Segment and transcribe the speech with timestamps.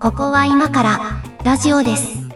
[0.00, 0.98] ここは今から
[1.44, 2.28] ラジオです。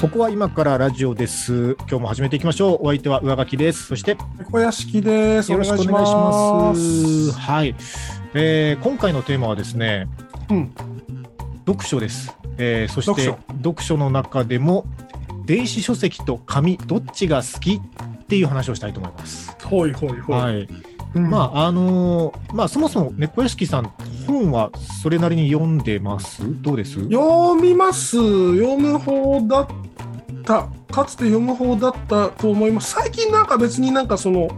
[0.00, 1.76] ここは今からラジオです。
[1.80, 2.78] 今日も始めていきましょう。
[2.80, 3.84] お相手は上書きです。
[3.84, 4.16] そして
[4.50, 5.52] 小屋敷です。
[5.52, 6.70] よろしくお願いしま。
[6.70, 7.74] ますはい、
[8.32, 10.08] えー今回のテーマはですね、
[10.48, 10.72] うん。
[11.66, 12.34] 読書です。
[12.56, 14.86] えーそして読読書の中でも
[15.50, 19.56] 電子書籍と紙どっちが好きっていう話をしたいと思います。
[19.64, 20.36] ほいほいほい。
[20.36, 20.68] はい。
[21.14, 23.92] うんまああのーまあそもそも猫屋敷さん
[24.28, 24.70] 本は
[25.02, 26.44] それなりに読んでます？
[26.62, 27.02] どうです？
[27.08, 28.16] 読みます。
[28.16, 29.66] 読む方だっ
[30.44, 30.68] た。
[30.92, 32.94] かつて読む方だったと思います。
[32.94, 34.50] 最近なんか別になんかその、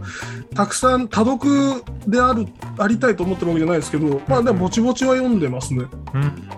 [0.55, 2.47] たくさん多読である、
[2.79, 5.85] ありたいと思ってるわけじゃないですけど、まあでもぼちぼちは読んでますね。
[6.13, 6.49] うん。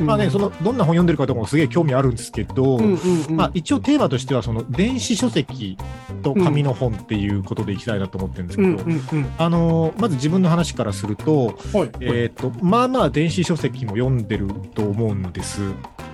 [0.00, 2.76] まあね、そのどんな本読んでるかとかもすげえ興味あるんですけど。
[2.76, 3.36] うんうんうん。
[3.36, 5.76] まあ、一応テーマとしてはその電子書籍
[6.22, 9.32] と紙の本っていうことでいきたいなと思ってるんですけど、うんうんうん。
[9.38, 11.90] あのーまず自分の話からすると,、はい。
[12.00, 15.60] えー、とまあまあ電子書籍も読んでると思うんです、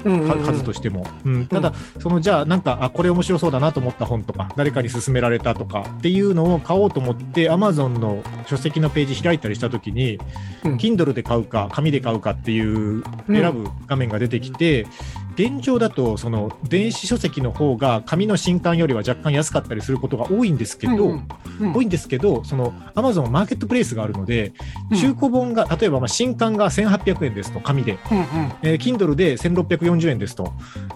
[0.06, 1.06] 数としても。
[1.24, 10.18] うん、ただ、そのじゃあなんかあこれ面白そうだなと思った本とか誰かに勧められたとかっていうのを買おうと思って Amazon の書籍のページ開いたりした時に、
[10.64, 10.76] うん。
[10.76, 14.86] Kindle で買うか紙で買うかっていう選ぶ画面が出てきて、
[15.36, 21.26] 現状だとその電子書籍の方が紙の新刊よりは若干安かったりすることが多いんですけど、うんうん
[21.72, 24.52] 多いんですけどその Amazon マーケットプレイスがあるので、
[24.94, 27.98] 中古本が例えばまあ新刊が1800円ですと紙で、うん
[28.62, 30.52] えー Kindle で1640円ですと。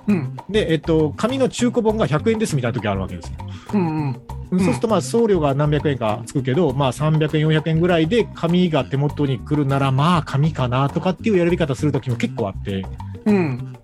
[0.06, 0.16] うん。
[0.16, 3.32] うんで、えっと、紙の中古本が100円ですみたいな時あるわけですよ。
[3.74, 4.20] うんうん。
[4.50, 12.84] そうするとまあ送料が何百円かつくけど、まあ、300円、400円ぐらいで紙が手元に来るなら、まあ紙かなとかっていう選び方する時も結構あって、
[13.26, 13.76] うん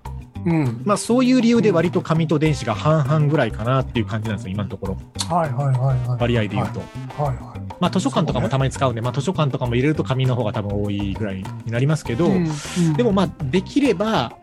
[0.47, 6.21] うんまあ、そういう理由で割と紙と電子が半々ぐらいかなっていう感じなんですよ、今のところ、はいはいはいはい。
[6.21, 6.81] 割合で言うと。
[7.21, 7.61] はいはい。
[7.81, 14.37] まあ、図書館とかもたまに使うんで、まあ、図書館とかも入れると紙の方が多分多いぐらいになりますけど、うんうんでもまあ、できれば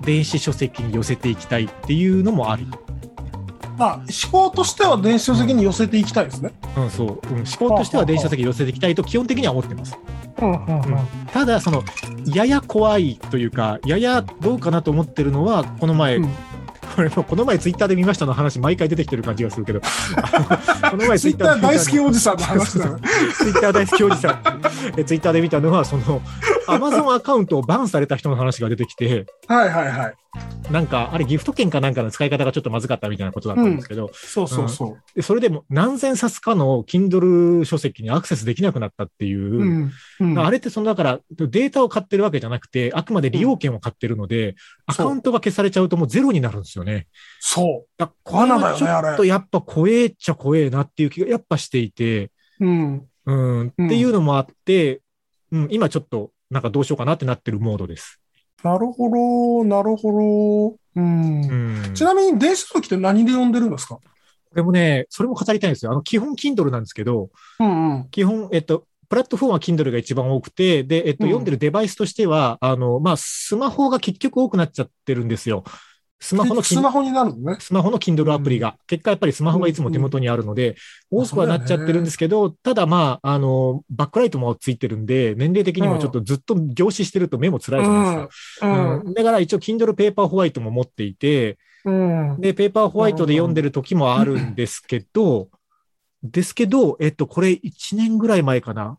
[0.00, 2.66] 電子書籍に寄せていきたいっていうのもあり。
[3.76, 6.52] まあ、思考としては電子書籍に寄せていきたいですね。
[6.76, 9.98] うん、そう、うん、思考としては電子書籍に寄せていきたいと基本的には思ってます。
[11.32, 11.82] ただ、その、
[12.26, 16.28] やや怖いというか、ややどうかなと思ってるのは、この前、うん
[16.94, 19.80] これもうこの前ツイッターで見ましたの話、毎回出てきてる感じがするけど、
[20.90, 23.00] この前ツイッター大好きおおじさんの話だね。
[23.34, 24.42] ツイッター大好きおじさん。
[24.96, 26.22] えツイッターで見たのは、その、
[26.68, 30.14] アマゾンアカウントをバンされた人の話が出てきて、はいはいはい。
[30.70, 34.98] なんか、あれギフト券かなんかの使い方がちょっとまずかったみたいなことだったんですけど、そうそうそう。
[35.14, 44.54] でそれでも何千冊かの Kindle 書籍にアクセスできなくなったっていう、うんうんあれってそのだからデータを買ってるわけじゃなくて、あくまで利用券を買ってるので、
[44.86, 47.08] アカウントが消されちゃうともうゼロになるんですよね。
[47.40, 52.30] そだこれはちょっとやっぱ怖えっちゃ怖えなっていう気がやっぱしていて、
[52.60, 52.66] う。
[52.66, 53.06] うん。
[53.26, 55.00] うん、っていうのもあって、
[55.50, 58.20] うん、今ちょっとなんかどうしようかなってなってるモードです。
[58.64, 60.76] なるほど、なるほど。
[60.96, 61.44] うん
[61.86, 61.90] う。
[61.90, 63.96] ん、ちなみに電子書籍って何で読んでるんですか？
[63.96, 64.00] こ
[64.54, 65.92] れもね、それも語りたいんですよ。
[65.92, 67.28] あの基本 Kindle なんですけど、
[67.60, 68.08] うんうん。
[68.10, 75.64] 基本、えっと、プラットフォームは Kindle が一番多くて、で、えっと、うん読んでるデバイスとしては、あの、まあ、スマホが結局多くなっちゃってるんですよ。
[76.20, 77.56] スマホのスマホになるのね。
[77.60, 80.76] スマホの Kindle アプリが、結果やっぱりスマホがいつも手元にあるので、
[81.10, 81.24] うん。
[81.24, 88.66] 多くはなっちゃってるんですけど、ただまあ、あの、バックライトもついてるんで、年齢的にもちょっとずっと凝視してると目も辛いじゃないですか。
[88.68, 89.00] うん。
[89.00, 89.14] うん。
[89.14, 92.40] だから一応 Kindle ペーパーホワイトも持っていて、うん。
[92.40, 95.50] で、ペーパーホワイトで読んでる時もあるんですけど、
[96.22, 98.98] ですけど、えっと、これ1年ぐらい前かな。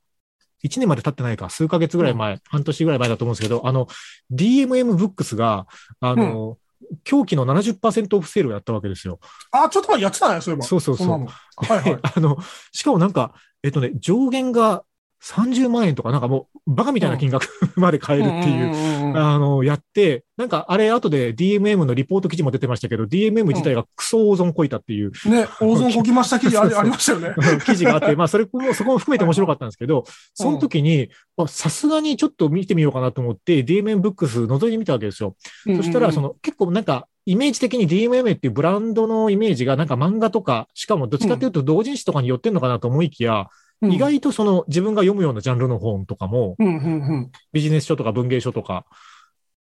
[0.64, 3.88] 1年まで経ってないか、数ヶ月ぐらい前、半年ぐらい前だと思うんですけど、あの、
[4.32, 5.68] DMM ブックスが、
[6.00, 6.58] あの、
[7.04, 9.20] 狂気の70%オフセールをやったわけですよ。
[9.52, 10.66] あ、ちょっと前やってたね、そういえば。
[10.66, 12.00] そうそうそうはいはい。
[12.16, 12.38] あの、
[12.72, 14.84] しかもなんか、えっとね、上限が
[15.26, 27.34] 30万円とか、なんかもう、バカみたいな金額まで買えるっていう、あの、やって、なんかあれ後で DMM のリポート記事も出てましたけど、DMM 自体がクソ大損こいたっていううんね、大損こきました記事ありましたよね。
[27.66, 30.04] 記事があって、まあそれも、そこも含めて面白かったんですけど、
[30.36, 35.36] その時に、あさすがにちょっと見てみようかなと思って、DMM ブックス覗いてみたわけですよ。
[35.76, 43.48] そしたら、その結構なんか、イメージ的に DMM っていうブランドのイメージがなんか漫画とか、しかもどっちかというと同人誌とかに寄ってんのかなと思いきや、
[43.82, 47.32] うん、意外とその自分が読むようなジャンルの本とかも、うんうんうん。
[47.54, 48.86] ビジネス書とか文芸書とか、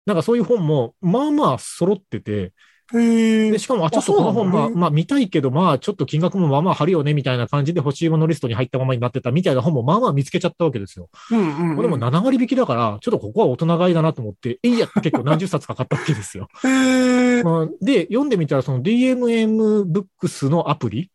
[0.07, 2.53] なんかそういう本も、まあまあ揃ってて、
[2.93, 3.59] で、。
[3.59, 11.09] しかも、あ、ちょっとこの本、まあ、まあ見たいけど、まあちょっと金額もまあまあ張るよね、みたいな感じで欲しいものリストに入ったままになってたみたいな本もまあまあ見つけちゃったわけですよ。
[11.31, 11.83] うんうんうん。
[11.83, 16.49] でも7割引きだから、ちょっとここは大人買いだなと思って、えいやって結構何十冊かかったわけですよ。
[17.45, 21.11] まあで、読んでみたら、その DMM ブックスのアプリ、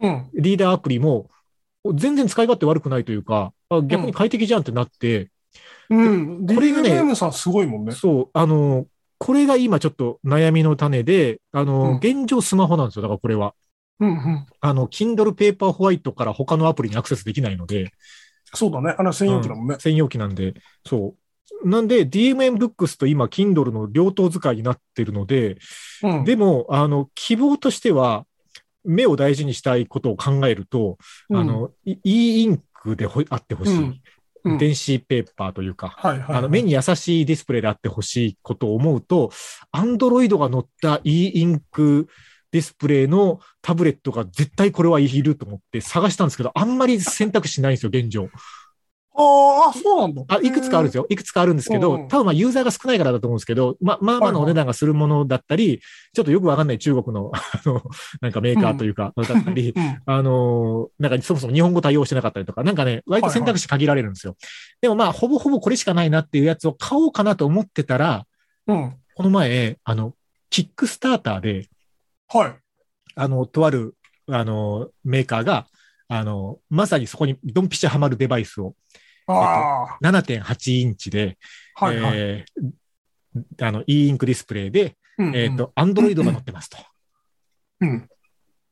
[0.00, 0.28] うん。
[0.34, 1.30] リーダーアプリも、
[1.92, 5.30] 全然使い勝手悪くないというか、あ逆に快適じゃんってなって、
[5.90, 6.46] うん。
[6.46, 7.92] これがね DMM さんすごいもんね。
[7.92, 8.86] そう、あの、
[9.18, 13.02] これが今ちょっと悩みの種で、あの、うん現状スマホなんですよ。
[13.02, 13.54] だからこれは。
[14.00, 14.46] うんうん。
[14.60, 17.92] あの、Kindle Paper White から他のアプリにアクセスできないので、
[18.54, 18.94] そうだね。
[18.96, 19.76] あれ専用機だもんね。
[19.78, 20.54] 専用機なんで、
[20.86, 21.14] そ
[21.62, 21.68] う。
[21.68, 25.58] なんで、DMM Books と今、Kindle の両党使いになってるので、
[26.02, 26.24] うん。
[26.24, 28.26] でも、あの、希望としては、
[28.84, 30.98] 目を大事にしたいことを考えると、
[31.30, 34.00] うん、あの、い e インクでほあってほしい、うんうん
[34.58, 36.36] 電子ペーパーというか、はいはい。
[36.36, 39.30] あの目に優しいディスプレイであってほしいことを思うと、
[39.74, 42.08] Android が載った e インク
[42.52, 48.28] ディスプレイのタブレットが絶対これはいると思って探したんですけど、あんまり選択肢ないんですよ、現状。
[49.16, 50.24] ああ、そうなんだ。
[50.28, 51.04] あ、いくつかあるんですよ。
[51.04, 51.06] よ。
[51.08, 55.80] いくつかあるんですけど、うんうん多分まあユーザーが少ないからだと思うんですけど、ま、まあまあのお値段がするものだったり、
[56.12, 57.82] ちょっとよくわかんない中国の、 あの、
[58.20, 60.02] なんかメーカーというか、だったり、うん。
[60.04, 64.36] あのーなんかそもそも日本語対応してなかったりとか、なんかね、割と選択肢限られるんですよ。
[64.80, 68.26] でもまあ、ほぼほぼこれしかないなっていうやつを買おうかなと思ってたら、
[68.66, 68.94] うん。
[69.14, 70.14] この前、あの、
[70.50, 71.68] キックスターターで、
[72.28, 72.54] はい。
[73.16, 73.94] あの、とある、
[74.28, 75.66] あの、メーカーが、
[76.08, 78.74] あの、まさにそこにドンピシャハマるデバイスを
[79.26, 81.38] あ7.8インチで、
[81.76, 82.12] あ、はいはい。
[82.16, 82.70] えー
[83.60, 86.78] あの、e インクディスプレイで、うんうんえっ、と、アンドロイドが載ってますと。
[87.80, 88.00] うん。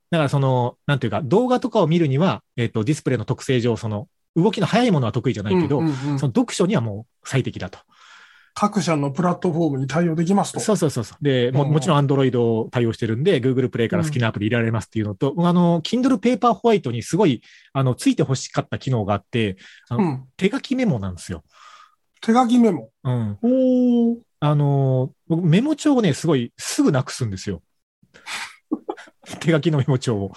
[0.09, 7.79] だからその、なんていうか、動画とかを見るには、えっ、と、ディスプレイの特性上、その、動きの速いものは得意じゃないけど、うんうんうんその読書にはもう最適だと。
[8.55, 10.59] 各社のプラットフォームに対応できますと。
[10.59, 11.23] そうそうそうそう。
[11.23, 17.41] で、もうんもちろん Android を対応してるんで、Google プレイから好きなアプリ入れられますっていうのと、あの、Kindle Paper White にすごい、
[17.73, 19.57] あの、ついて欲しかった機能があって、
[19.89, 20.23] あのうん。
[20.37, 21.43] 手書きメモなんですよ。
[22.21, 22.89] 手書きメモ。
[23.03, 23.37] うん。
[23.41, 24.17] おお。
[24.39, 27.61] あの、僕メモ帳をね、すごい、すぐなくすんですよ。
[29.39, 30.31] 手書きのメモ帳を。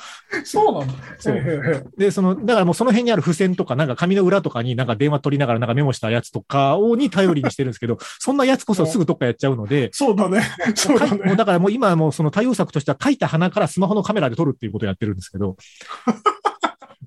[0.44, 0.94] そうなんだ。
[1.18, 10.42] そうで、その、だからもうその辺にある付箋とか、なんか紙の裏とかになんか電話取りながらなんかメモしたやつとかをに頼りにしてるんですけど、 そんなやつこそすぐどっかやっちゃうので、そうだね。
[10.74, 11.36] そうだかいもうね。
[11.36, 15.56] だからもう今はもうその対応策としては書いた花からスマホのカメラで撮るっていうことをやってるんですけど、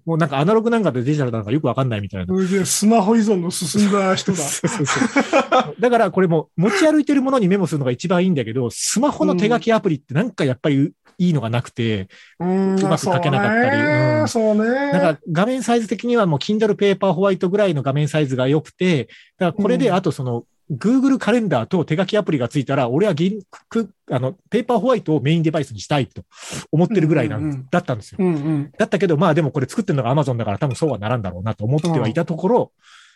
[0.09, 2.65] もうなんかアナログなんかでデジタルなんかよくわかんないみたいな。
[2.65, 4.39] スマホ依存の進んだ人だ。
[4.39, 12.07] そうそうそうだからこれも持ち歩いてるものにメモするのが一番いいんだけど、スマホの手書きアプリってなんかやっぱりいいのがなくて、
[12.39, 13.81] うまく書けなかったり
[14.21, 14.91] うんそうね。
[14.91, 26.23] なんか画面サイズ的にはもう Kindle Paper White ぐらいの画面サイズが良くて、だからこれでうんあとその Google カレンダーと手書きアプリがついたら、俺は銀くあのペーパーホワイトをメインデバイスにしたいと
[26.71, 28.17] 思ってるぐらいなん、うんうんうんだったんですよ。
[28.19, 28.71] うんうん。
[28.77, 32.71] だったけど、まあでもこれ作ってるのが Amazon だから多分そうはならんだろうなと思ってはいたところ、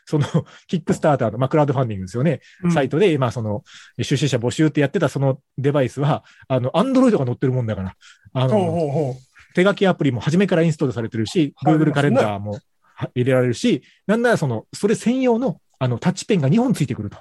[0.05, 0.25] その
[0.67, 2.41] キックスターターの、まあクラウドファンディングですよね。
[2.73, 3.63] サイトで、まあその
[3.97, 7.95] 出資者募集ってやってたそのデバイスは、あの、Android が載ってるもんだから、
[8.33, 9.15] あの、
[9.55, 12.59] 手書きアプリも初めからインストールされてるし、はい Google カレンダーも
[12.95, 17.17] は入れられるし、なんならその、それ専用のあのタッチペンが2本ついてくると。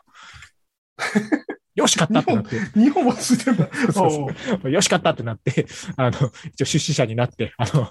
[1.74, 2.60] よし、買ったってなって、う。
[2.76, 3.68] 2本もついてんだ。
[3.92, 4.28] そうそ
[4.62, 4.70] う。
[4.70, 5.66] よし、買ったってなって、
[5.96, 6.18] あの、
[6.52, 7.88] 一応出資者になって、あの、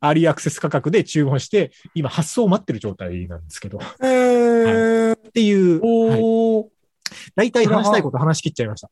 [0.00, 6.66] アーリーアクセス価格で注文して、今発送を待ってる状態なんですけど、っえー、ていう、はい、おー。
[7.34, 8.90] 大体話したいこと話し切っちゃいました。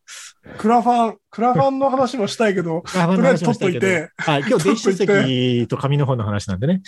[0.59, 4.11] クラファン、クラファンの話もしたいけど、あとりあえず取っといて。
[4.17, 6.83] はい、今日電子書籍と紙の本の話なんでね。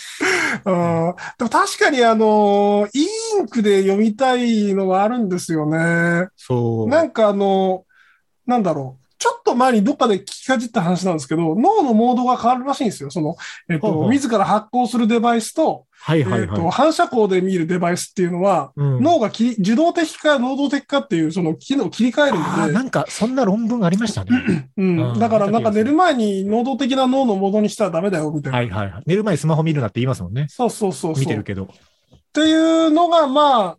[0.64, 1.14] あー。
[1.38, 3.06] でも確かにあの、イ
[3.40, 6.28] ンクで読みたいのはあるんですよね。
[6.36, 6.88] そう。
[6.88, 7.84] なんかあの、
[8.46, 9.00] なんだろう。
[9.20, 13.10] ちょっと前にどっかで聞きかじった話なんですけど、脳のモードが変わるらしいんですよ。
[13.10, 13.36] その、
[13.68, 18.80] えっと、ほうほう自ら発光するデバイスと、はいはいえっと、は反射光で見るデバイスっていうのは、い。
[18.80, 24.70] うん脳が切り受動的か能動的かっていう、その機能を切り替えるので、なんか、そんな論文ありましたね。
[24.76, 28.58] ううんん、だからなんか寝る前に能動的な脳のモードにしたらダメだよ、みたいな。
[28.58, 29.02] はいはいはい。
[29.04, 30.46] 寝る前にスマホ見るなって言いますもんね。
[30.48, 31.20] そうそうそうそう。
[31.20, 31.68] 見てるけど。
[32.30, 33.78] っていうのが、まあ、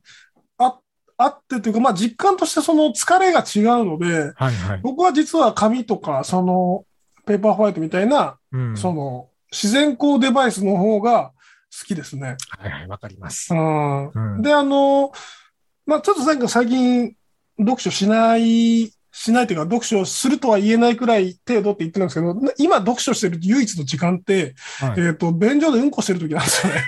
[0.57, 0.79] あ
[1.17, 4.79] あってというか、まあ実感としてその疲れが違うので、はいはい。
[4.81, 6.85] 僕は実は紙とか、その、
[7.25, 8.77] ペーパーホワイトみたいな、うん。
[8.77, 11.31] その、自然光デバイスの方が
[11.79, 12.35] 好きですね。
[12.49, 13.57] はいはい、わかりますう。
[13.57, 14.07] ん。
[14.09, 14.41] うん。
[14.41, 15.13] で、あの、
[15.85, 17.15] まあちょっと最近最近、
[17.59, 26.81] 読書しない、しないというか、読書するとは言えないくらい程度って言ってるんですけど、今読書してる唯一の時間って、はいえっ、と、便所でうんこしてる時なんですよね。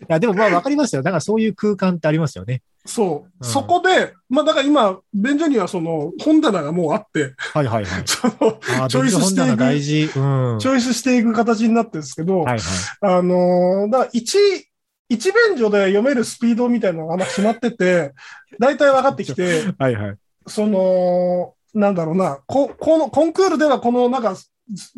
[0.00, 1.02] いや、でもまあわかりますよ。
[1.02, 2.62] だからそういう空間ってありますよね。
[2.86, 3.30] そう。
[3.44, 8.02] うんそこで、まあだから今、便所にはその本棚がもうあって、はいはいはい。
[8.06, 10.02] その、チョイスしていく大事。
[10.02, 10.58] うん。
[10.58, 12.60] チョイスしていく形になってるんですけど、はいはい。
[13.02, 14.38] あのーだから一、
[15.08, 18.12] 一便所で読めるスピードみたいなのがまあ決まってて、
[18.58, 20.16] 大体分かってきて、 はいはい。
[20.46, 24.36] その、なんだろうな、こ、この、コンクールではこの、なんか、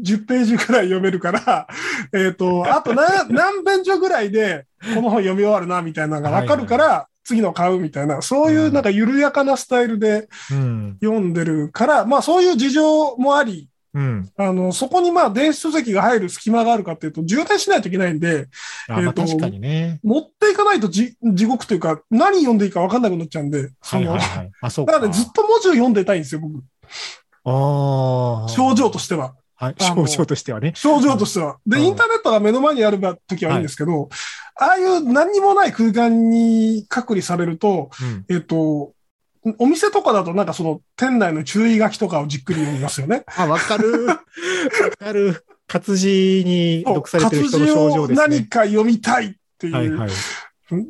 [0.02, 1.66] 10ページくらい読めるから、
[2.12, 10.98] えっと、あと 何、何ページぐらいで、この本読み終わるな、みたいなのがわかるから、次の買うみたいな、そういうなんか緩やかなスタイルでうん。
[11.00, 14.30] 読んでるから、まあそういう事情もあり、うん。
[14.36, 18.48] あの、そこにまあ電子書籍が入る隙間があるかっていうと、充電しないといけないんで、
[18.88, 19.22] えーと
[19.58, 20.00] ね。
[20.02, 24.50] 持っていかないとじ地獄というか、何読んでいいか分かんなくなっちゃうんで、その、はいはいはい。
[24.62, 24.92] あ、そうか。
[24.92, 26.64] だからね、ずっと文字を読んでたいんですよ、僕。
[27.44, 28.48] ああ。
[28.48, 29.34] 症状としては。
[29.62, 29.74] はい。
[29.78, 30.72] 症状としてはね。
[30.74, 31.58] 症状としては。
[31.64, 34.08] で、うんインターネットが目の前にある時はいいんですけど、
[34.56, 37.90] ああいう何にもない空間に隔離されると、
[38.28, 38.34] うん。
[38.34, 38.92] えっと、
[39.58, 43.22] お店とかだとなんかその店内の注意書きとかをじっくり読みますよね。
[43.36, 44.06] あ、わかる。
[44.06, 44.16] わ
[44.98, 45.44] かる。
[45.68, 48.26] 活字に読されてる人の症状ですね。
[48.28, 49.74] 何か読みたいっていう。
[49.74, 50.10] はいはい。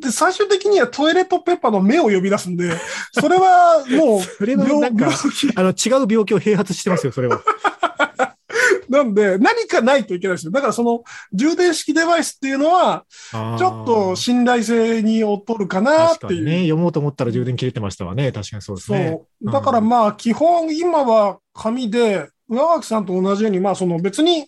[0.01, 2.73] で、最終的にはトイレットペッパーの目を呼び出すんで、
[3.13, 5.09] それはもう、 それはなんか
[5.57, 7.43] あの、違う病気を併発してますよ、それは。
[8.93, 10.53] なんで、何かないといけないですよ。
[10.53, 16.19] だからその充電式デバイスっていうのは、ちょっと信頼性に劣るかなっていう。
[16.21, 18.33] 確かにね、読もうと思ったら充電切れてましたわね。
[18.33, 19.19] 確かにそうですね。
[19.43, 19.53] そう。
[19.53, 24.47] だからまあ、基本、今は紙で、上垣さんと同じように、まあ、その別に、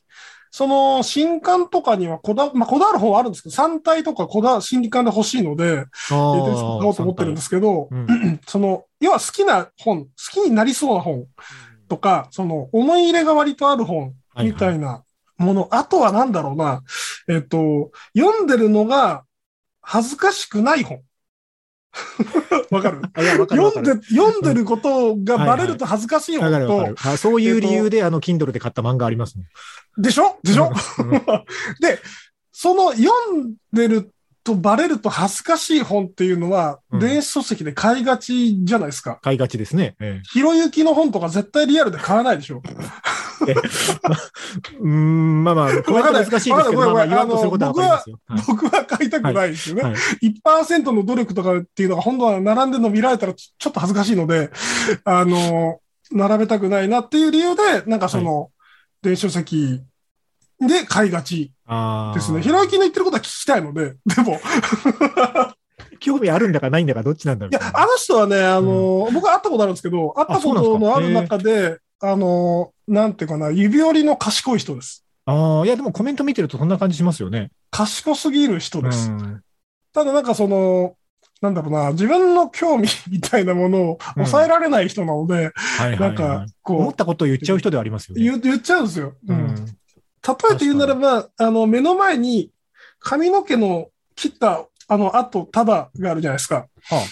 [0.50, 11.24] その新刊とかにはこだ、まあ、こだわる本はあるんですけど、3体とかこだ、新刊で欲しいので、買おうと思ってるんですけど、うん その、要は好きな本、好きになりそうな本
[11.88, 15.04] とか、その、思い入れが割とある本みたいな
[15.38, 16.82] もの、あとはなんだろうな、
[17.28, 19.24] えっと、読んでるのが
[19.80, 21.02] 恥ずかしくない本。
[22.70, 23.02] わかる？
[23.50, 30.02] 読んで、読んでることがバレると恥ずかしい本わかるわかとる、あそういう理由で、あの、Kindle で買った漫画ありますもん。
[30.02, 30.38] でしょ？
[30.42, 30.72] でしょ？
[30.98, 31.10] うん。
[31.80, 32.00] で、
[32.50, 33.10] その読
[33.40, 34.12] んでる
[34.44, 39.18] とバレると恥ずかしい本っていうのは、うん電子書籍で買いがちじゃないですか。
[39.20, 39.96] 買いがちですね。
[39.98, 42.62] えひろゆきの本とか絶対リアルで買わないでしょ。
[43.48, 48.20] えうーん、まあまあ、コメント難しいですけど、まあ言わんとすることはわかりますよ。
[48.28, 49.82] はい僕は買いたくないですよね。
[49.82, 54.50] はい1%の努力とかっていうのが本当は並んでるの見られたらちちょっと恥ずかしいので、
[55.04, 55.80] あの、
[56.12, 58.50] 並べたくないなっていう理由で、なんかその、
[59.02, 59.82] 電子書籍
[60.66, 61.52] で買いがち
[62.14, 62.42] ですね。
[62.42, 64.40] ひろゆきの言ってることは聞きたいので、 でも、
[66.00, 75.04] 興味あるんだかないんだかどっちなんだろういや、あの人はね、あの、僕は会ったことあるんですけど、会ったことのある中で、あの、なんていうかな、指折りの賢い人です。
[75.26, 77.50] ああ、いや、でもコメント見てるとそんな感じしますよね。
[77.70, 79.10] 賢すぎる人です。
[79.10, 79.40] うん
[79.94, 80.96] ただなんかその、
[81.40, 88.40] なんだろうな、自分の興味みたいなものを抑えられない人なので、なんかはい。、思こったことを言っちゃう人ではありますよう、ね。
[88.40, 89.14] 言っちゃうんですよ。
[89.28, 89.76] ううんん。
[90.26, 92.50] 例えて言うならば、あの、目の前に
[92.98, 96.66] 髪の毛の切った、あの、あと、束があるじゃないですか。
[96.88, 97.04] は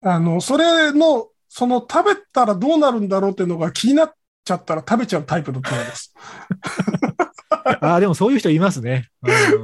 [0.00, 6.14] あの、それの、その食べたらどうなるんだろうっていうのが気になっちゃったら食べちゃうタイプだと思います。
[7.80, 9.08] ああ、でもそういう人いますね。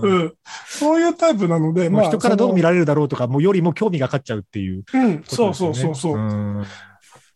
[0.03, 0.35] うんうん。
[0.67, 5.55] そういうタイプなので、もう人からどう見らられるだろうとか、もうよりも興味が勝っちゃうっていううん、そう。
[5.55, 6.19] そうそうそう。
[6.19, 6.65] ん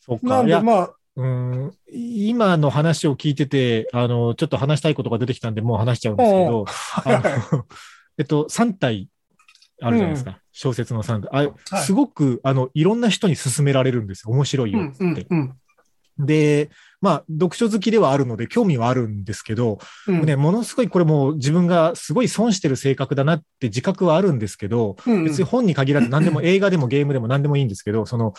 [0.01, 0.27] そうか。
[0.27, 6.65] なんで、まあ、うん、今の話を聞いてて、あの、ちょっと話したいことが出てきたんで、もう話しちゃうんですけど、
[7.05, 7.67] あの
[8.19, 9.09] えっと、3体
[9.83, 10.39] あるじゃないですか。
[10.53, 11.53] 小説の3体。
[11.73, 14.33] あ、すごく、あの、いろんな人に勧められるんですよ。
[14.33, 15.27] 面白いようん、っつって。
[15.29, 15.39] うん、
[16.19, 16.27] うん。
[16.27, 16.71] で、
[17.01, 28.35] まあ、読書好きではあるので、興味はあるんですけど、うんね、ものすごいこれも自分がすごい損してる性格だなって自覚はあるんですけど、うん別に本に限らず何でも映画でもゲームでも何でもいいんですけど、その、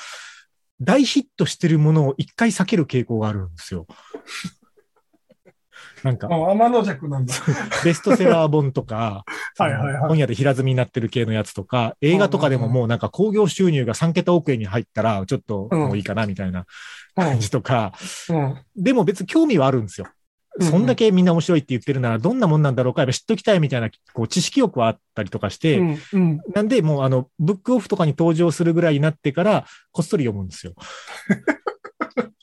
[0.82, 3.88] 大ヒットしてるものを一回避ける傾向があるんですよ。
[6.04, 7.34] なんか、あ天の弱なんだ。
[7.84, 9.26] ベストセラー本とか、
[9.58, 16.66] はいはいはい本屋で平積みになってる系のやつとか、映画とかでももうなんか興行収入が3桁億円に入ったら、ちょっともういいかなみたいな
[17.16, 17.94] 感じとか、
[18.30, 18.58] うん。
[18.76, 20.08] でも別に興味はあるんですよ。
[20.62, 26.42] そんだけみんな面白いって言ってるなら、どんなもんなんだろうか、やっぱ知っときたいみたいな、こう、知識欲はあったりとかして、うん、うん。
[26.54, 30.74] なんで、もう、あの、ブックオフとかに登場するぐらいになってから、こっそり読むんですよ。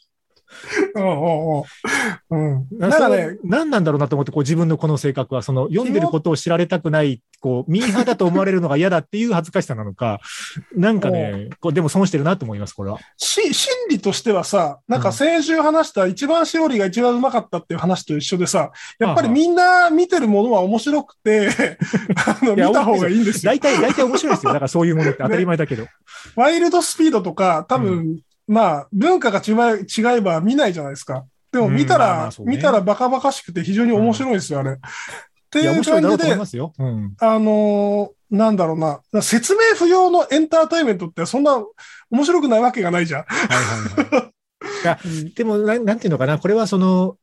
[2.30, 2.66] うん。
[2.78, 10.20] なんかそねれ、何なんだろうなと思って、こう、自分のこの性格は、その、読んでることを知られたくない、こう、ミーハーだと思われるのが嫌だっていう恥ずかしさなのか、
[10.76, 12.98] なんかね、こう、でも損してるなと思います、これは。
[13.16, 21.48] し、心理としてはさ、なんか先週話した一番しおりが一番うまかったっていう話と一緒でさ、やっぱりみんな見てるものは面白くて、
[22.26, 23.52] あの、見た方がいいんですよ。
[23.52, 24.52] 大体、大体面白いですよ。
[24.52, 25.86] だからそういうものって当たり前だけど。
[26.36, 31.24] ワイルドスピードとか、多分、まあ、文化が違え違えば見ないじゃないですか。
[31.52, 34.72] でも見たうんまあまら、あね見たらバカバカしくて非常に面白いんですよ、あれ。
[34.72, 34.76] っ
[35.50, 37.14] ていう面白いだろ感じでうん。
[37.18, 41.62] あのーなんだろうな、説明不要のエンターテインメントってそんな
[42.10, 43.22] 面白くないわけがないじゃん。
[43.22, 44.12] はいは
[44.82, 44.98] いは
[45.30, 45.30] い。
[45.34, 47.16] でもな、なんていうのかな、これはその、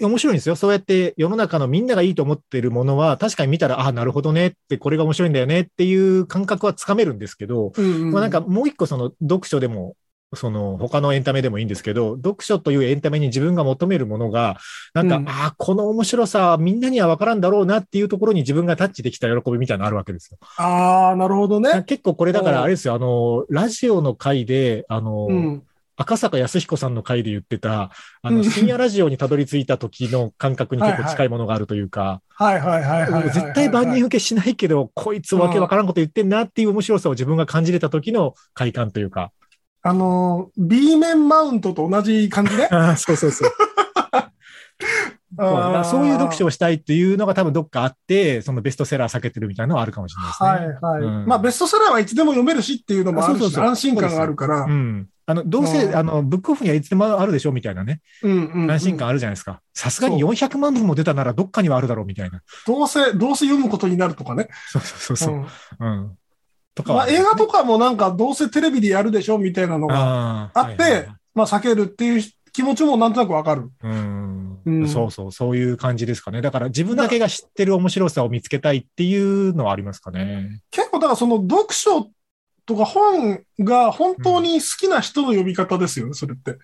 [0.00, 0.54] 面白いんですよ。
[0.54, 9.96] そうやって世の中のみんながいいと思ってるものは、確かに見たら、ああ、なるほどねって、これが面白いんだよねっていう感覚はつかめるんですけど、うんうんまあなんかもう一個その読書でも、
[10.34, 14.58] その他のエンタメでもいいんですけど、読書というエンタメに自分が求めるものが、
[14.92, 20.38] なんか、うんああ、この面白さはみんなには分からんだろうなっていうところに自分がタッチできた喜びみたいなのあるわけですよ。
[20.58, 21.82] ああ、なるほどね。
[21.86, 25.62] 結構これだかうんらあれですよ、あの、ラジオの回で、あの、うん。
[26.00, 27.90] 赤坂康彦さんの回で言ってた、
[28.22, 33.30] あの、うん深夜ラジオにたどり着いた時の感覚に結構近いものがあるというか、はいはいはいはいはいはい。
[33.32, 39.32] 絶対万人受けしないけど、こいつわけわからんこと言ってんなっていう面白さを自分が感じれた時の快感というか。
[39.88, 42.68] あのー、B 面マウントと同じ感じね。
[42.72, 43.50] ああ、そうそうそう。
[45.38, 50.28] そうそういう読書ををしたいっていうのが多分どっかあって、そのベストセラー避けてるみたいなのはあるかもしれな
[50.66, 50.90] いですね。
[50.90, 51.20] はいはい。
[51.20, 54.62] うんまあ、ベストセラーはいつでも読めるしっていうのもあるし、安心感があるから。
[54.62, 55.08] うん。
[55.26, 58.00] あの、どうせ、うんあの、ブックオフにはいつでもあるでしょみたいなね。
[58.22, 59.60] うんうんうん安心感あるじゃないですか。
[59.74, 62.42] さすがに400万部も出たならどっかにはあるだろうみたいな。
[62.66, 64.48] どうせ、どうせ読むことになるとかね。
[64.68, 65.34] そうそうそうそう。
[65.80, 66.18] うんうん。
[66.78, 73.70] とかはまあ、映画とかもなんか、どうせテレビでやるでしょみたいなのがああって、はいはいはいまあ、避けるっていう気持ちもなんとなくわかる。
[73.82, 76.40] うんうんそうそう、そういう感じですかね。
[76.40, 80.60] だから自分だけが知ってる面白さを見つけたいっていうのはありますかね。
[80.70, 82.10] 結構、だからその読書
[82.66, 86.58] とか本が本当に好きな人の呼び方ですよね、それって。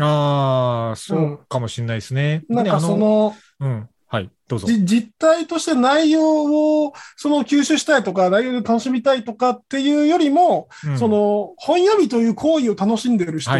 [0.00, 2.44] ああ、そうかもしれないですね。
[2.48, 3.88] なんかねあその、うん。
[4.10, 4.66] はい、どうぞ。
[4.66, 13.50] じ実態として内容をその吸収したいとか、内容で楽しみたいとかっていうよりも、うんそ、の本読みという行為を楽しんでる人。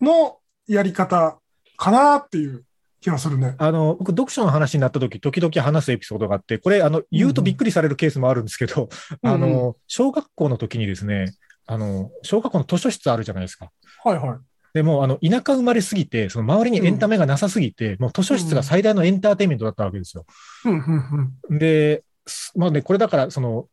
[0.00, 1.38] のやり方
[1.76, 2.64] かなっていう
[3.00, 3.56] 気がするね。
[3.58, 8.88] あの、僕、読書の話になった時、時々話すエピソードがあって、これ、あの、言うとびっくりされるケースもあるんですけど、
[9.22, 11.34] うんうんあの、小学校の時にですね、
[11.66, 13.70] あの、小学校の図書室あるじゃないですか。
[14.02, 14.38] はいはい。
[14.74, 20.26] でもう、あの、田舎生まれすぎて、その周りにエンタメがなさすぎて、もう図書室が最大のエンターテインメントだったわけですよ。
[20.64, 23.66] うんうんうんで、すまあね、これだから、その、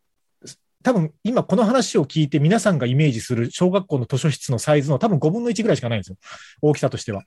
[0.83, 6.17] 多分今この話を聞いて皆さんがイメージする小学校の図書室のサイズの多分5分の1ぐらいしかないんですよ。
[6.61, 7.23] 大きさとしては。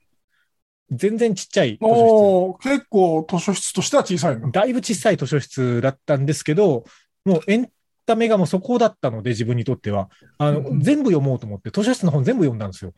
[0.91, 4.39] 全然ちっちゃい図書おー結構図書室としては小さい。
[4.51, 6.85] だいぶ小さい図書室だったんですけど、
[7.25, 7.69] もうエン
[8.05, 12.93] タメがもうそこだったので自分にとっては、あの、うん全部読もうと思って図書室の本全部読んだんですよ。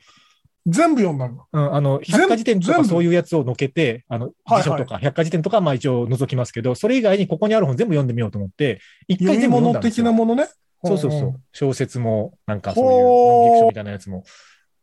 [0.68, 1.44] 全部読んだんだ。
[1.52, 10.48] うん、あの、全百科事典とかそういうやつをのけて、あの、はい辞書とか百科事典とかはまあ一応除きますけど、それ以外にここにある本全部読んでみようと思って、一回全部読ん物だんですよ的なものね？
[10.84, 11.42] そうそうそう。
[11.52, 14.24] 小説も、なんかそういうノンフィクションみたいなやつも。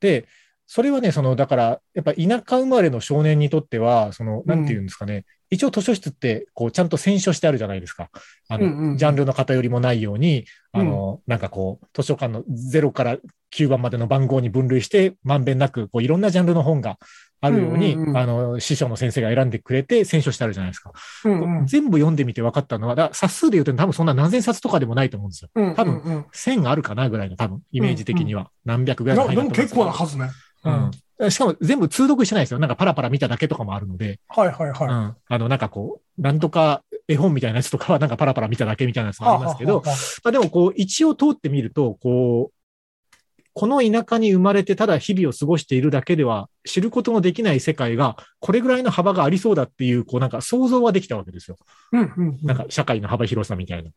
[0.00, 0.26] で、
[0.66, 8.10] それはね、その、だから、やっぱ田舎生まれの少年にとっては、その、なんていうんですかね、一応図書室って、こう、ちゃんと選書してあるじゃないですか。
[8.48, 13.16] あの、うんうんジャンルの偏りもないように、あの、なんかこう、図書館の0から
[13.54, 16.98] 9番までの番号に分類して、まんべんなく、こう、いろんなジャンルの本が
[17.40, 20.92] あるように、うんうんうんあの、師匠の先生が選んでくれて、選書してあるじゃないですか。
[21.24, 25.50] うんうん全部読んでみて分かったのは、だ冊数で言うと多分そんな何千冊とかでもないと思うんですよ。
[25.54, 28.50] うん多分うんうん1000あるかなぐらいの多分、イメージ的には。
[28.64, 30.30] 何百ぐらいのいやでも結構な数ね。
[30.64, 30.90] うん。
[31.30, 32.60] しかも全部通読してないですよ。
[32.60, 34.20] なんかパラパラ見ただけとかもあるので。
[34.28, 34.88] はいはいはい。
[34.88, 35.16] うん。
[35.28, 43.14] あの、なんかこう、なんとか絵本みたいなやつとかはなんかパラパラ見ただけみたいなやつもありますけど、はあはあはまあでもこう、一応通ってみると、こう、
[43.54, 51.56] この田舎に生まれてただ日々を過ごしているだけでは知ることのできない世界がこれぐらいの幅がありそうだっていう、こうなんか想像はできたわけですよ。
[51.60, 53.90] あうんうんうんなんか社会の幅広さみたいな。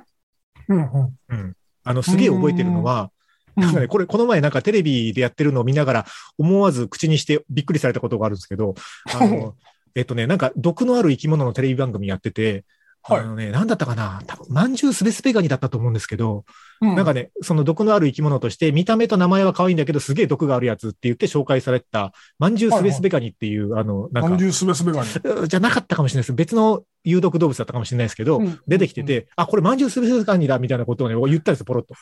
[0.70, 1.54] うんうんうん。
[1.84, 3.10] あの、すげえ覚えてるのは、うん
[3.56, 6.06] なんかね、これ、この前なんかテレビでやってるのを見ながら
[6.38, 8.76] 思わず口にしてびっくりされたことがあるんですけど、
[9.14, 9.56] あの、
[9.96, 12.64] えっとね、なんか毒のある生き物のテレビ番組やってて、
[13.04, 13.22] はい。
[13.22, 14.22] あのね、なんだったかな？
[14.28, 16.46] 多分、まんじゅうすべすべガニだったと思うんですけど、
[16.82, 16.96] うん。
[16.96, 25.10] なんかね、その毒のある生き物として、見た目と名前は可愛いんだけど、すげえ毒があるやつって言って紹介されてた、まんじゅうすべすべガニっていう、あの、なんか何、十すべすべがに。
[25.10, 26.34] うじゃなかったかもしれないです。
[26.34, 28.60] 別の有毒動物だったかもしれないですけど、うん。
[28.68, 31.96] 出てきてて、あ、これまんじゅうすべすべガニだみたいなことをね、言ったんですよ、ポロッと。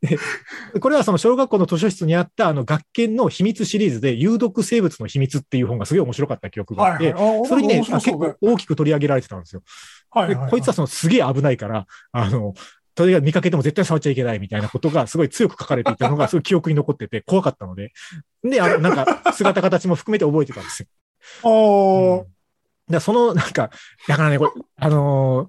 [0.00, 0.18] で
[0.80, 7.42] これはその小学校の図書室にあったあの学研の秘密シリーズで有毒生物の秘密っていう本がすごい面白かった記憶があって、はいはい。
[7.42, 9.62] あそれにね、結構大きく取り上げられてたんですよ。
[10.10, 12.54] はいはいはいでこいつはそのすげえ危ないから、あの、
[12.94, 17.92] とりあえず見かけても絶対触っちゃいけないみたいなことがすごい強く書かれていたのがすごい記憶に残ってて怖かったので。
[18.42, 20.88] で、あの、なんか姿形も含めて覚えてたんですよ。
[21.42, 22.28] あーだか
[22.88, 23.70] らその、なんか、
[24.08, 25.48] だからね、これ、あのー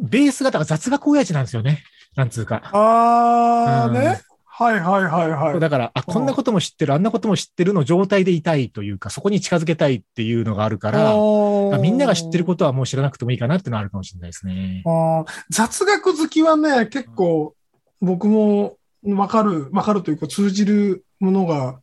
[0.00, 1.82] ベースがだから雑学親父なんですよね。
[2.18, 2.56] なんつうか。
[2.56, 4.20] うんあーね。
[4.44, 5.60] はいはいはいはい。
[5.60, 14.82] だから、あ、こんなことも知ってる、あんなことも知ってるの状態でいたいというか、そこに近づけたいっていうのがあるから、あみんなが知ってることはもう知らなくてもいいかなっていうのはあるかもしれないですね。
[14.84, 17.54] あー雑学好きはね、結構
[18.00, 21.80] 僕もわかる、わかるというか通じるものが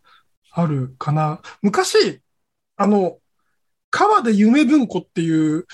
[0.52, 1.40] あるかな。
[1.62, 2.20] 昔、
[2.76, 3.20] あの、
[3.96, 5.68] 川で夢文庫っていう、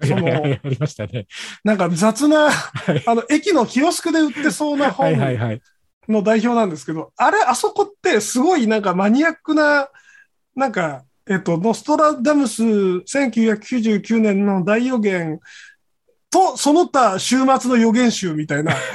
[0.00, 1.26] そのありましたね。
[1.64, 5.60] なんか雑な、はいあの、駅のキオスクで売ってそうなは本。
[6.08, 9.88] の代表なんですけど、あれ、あそこってすごいなんかマニアックな、
[10.54, 15.40] なんか、えっと、ノストラダムス1999年の大予言
[16.30, 18.76] と、その他週末の予言集みたいな。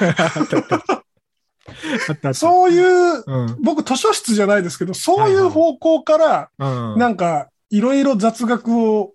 [2.33, 3.57] そういう、うん。
[3.61, 6.99] 僕図書室じゃないですけど、そういう方向から、うん。
[6.99, 9.13] なんか、いろいろ雑学を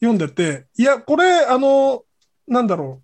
[0.00, 2.04] 読んでて、いや、これ、あの、
[2.46, 3.02] なんだろ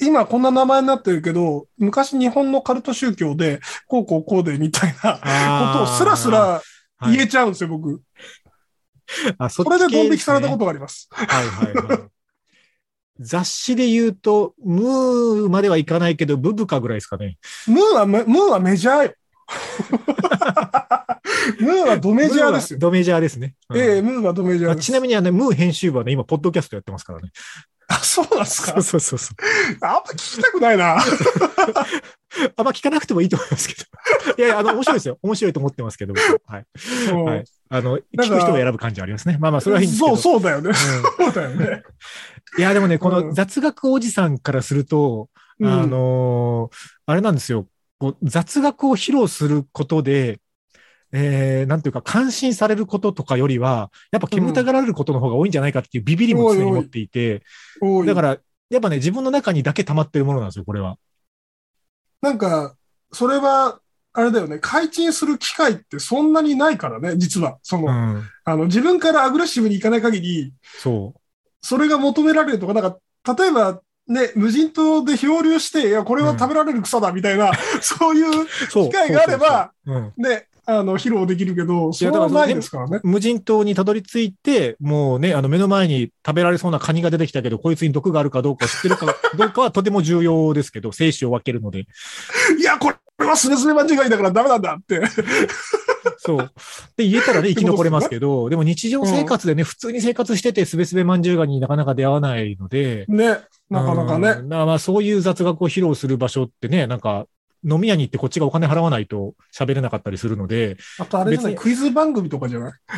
[0.00, 0.04] う。
[0.04, 6.62] 今こんな名前になってるけど、昔日本のカルト宗教で、こうこうこうでみたいなことをスラスラ
[7.02, 8.00] 言えちゃうんですよ、僕。
[9.38, 10.52] あ、そっこれでドン引きされたと。
[10.52, 11.08] ことがあります。
[11.10, 11.98] はいはいはい。
[13.18, 17.38] 雑誌で言うと、ムーまではいかないけど、ブブカぐらいですかね。
[17.66, 19.14] ムーはメ、ムーはメジャーよ。
[21.60, 22.78] ムーはドメジャーですよ。
[22.78, 23.54] ドメジャーですね。
[23.70, 24.86] うんええムーはドメジャーあです。
[24.86, 27.30] ちなみにあの、ムー編集部はね、今、ポッドキャストやってますからね。
[27.88, 28.82] あ、そうなんですか？
[28.82, 29.36] そうそうそう。
[29.80, 30.98] あんま聞きたくないな。
[32.56, 33.82] あんま聞かなくてもいいと思いますけど。
[34.36, 35.18] いやいや、あの、面白いですよ。
[35.22, 36.12] 面白いと思ってますけど。
[36.12, 36.66] 僕はい。
[37.24, 37.44] はい。
[37.70, 39.38] あの、聞く人を選ぶ感じはありますね。
[39.40, 40.16] まあまあ、それはいいんですけど。
[40.16, 40.68] そう、そうだよね。
[40.68, 41.82] うんそうだよね。
[42.58, 47.66] いや、でもね、こうんの雑学おじさんからすると、うんあのーあれなんですよ。
[47.98, 50.40] こう雑学を披露することで、
[51.12, 57.42] えー、なんていうか、感心されることとかよりは、やっぱ煙たがられることの方が多いんじゃないかっていうビビりも常に持っていて、
[57.80, 58.38] 多いだから、
[58.70, 60.98] やっぱね、自分の中にだけ溜まってるものなんですよ、これは。
[62.20, 62.76] なんか、
[63.12, 63.80] それは、
[64.12, 67.58] あれだよね、開陳する機会ってそんなにないからね、実は。
[67.62, 68.22] その、うん。
[68.44, 71.20] あの、自分からアグレッシブにいかない限り、そう。
[71.62, 72.98] それが求められるとか、なんか、
[73.34, 78.46] 例えば、ね、無人島で漂流して、いや、これは食べられる草だ、みたいな、 そういう。
[78.68, 79.72] 機会があれば。
[80.16, 83.00] ね、あの、披露できるけど、それはないですからね。
[83.02, 91.86] 無人島にたどり着いて、もうね、あの目の前に食べられそうなカニが出てきたけど、こいつに毒があるかどうか知ってるか どうかはとても重要ですけど、生死を分けるので。
[92.58, 95.02] いや、これはスネスネ間違いだからダメなんだって。
[96.18, 96.52] そう。
[96.96, 103.38] で、言えたらね、 生き残れますけど、でも日常生活でね、普通に生活してて、すべすべまんじゅうがになかなか出会わないので、ね、
[103.70, 104.28] なかなかね。
[104.30, 104.48] うん。
[104.48, 107.26] まあ、そういう雑学を披露する場所ってね、なんか、
[107.68, 112.72] 飲み屋に行ってこっちがお金払わないと喋れなかったりするので、あとあれじゃない、別にクイズ番組とかじゃない？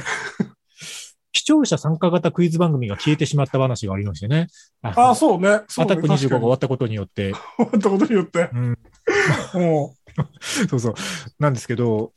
[1.32, 4.48] 視聴者参加型クイズ番組が消えてしまった話がありましてね。
[4.82, 5.60] ああ、そうね。
[5.68, 8.50] そうねアタック25が終わったことによって、に終わったことによって。
[8.52, 8.78] うん、
[9.54, 9.94] も
[10.68, 10.94] そうそう。
[11.38, 12.12] なんですけど、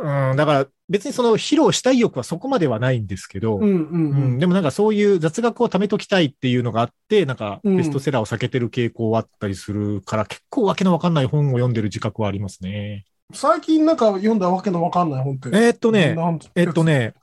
[0.00, 13.04] うん、だから別にその披露したい欲はそこまではないんですけど、う、うんうんううんん、でもなんかそういう雑学を貯めときたいっていうのがあって、なんかうんベストセラーを避けてる傾向はあったりするから、結構わけのわかんない本を読んでる自覚はありますね。
[13.34, 15.48] 最近なんか読んだわけのわかんない本って。
[15.50, 16.16] えーっとね、
[16.54, 16.84] えっと。
[16.84, 17.14] ね、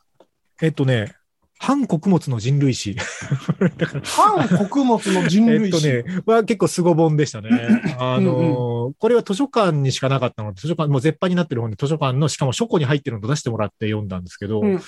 [0.62, 1.14] えっとね、
[1.58, 2.96] 反穀物の人類史。
[2.96, 5.82] だから反穀物の人えっ類史。
[5.82, 7.50] とね、は結構凄本でしたね。
[8.00, 14.80] あのーこれは図書館にしかなかったので、図書館、もう絶版になってる本で図書館の、しかも書庫に入ってるのと出してもらって読んだんですけど、うんうん。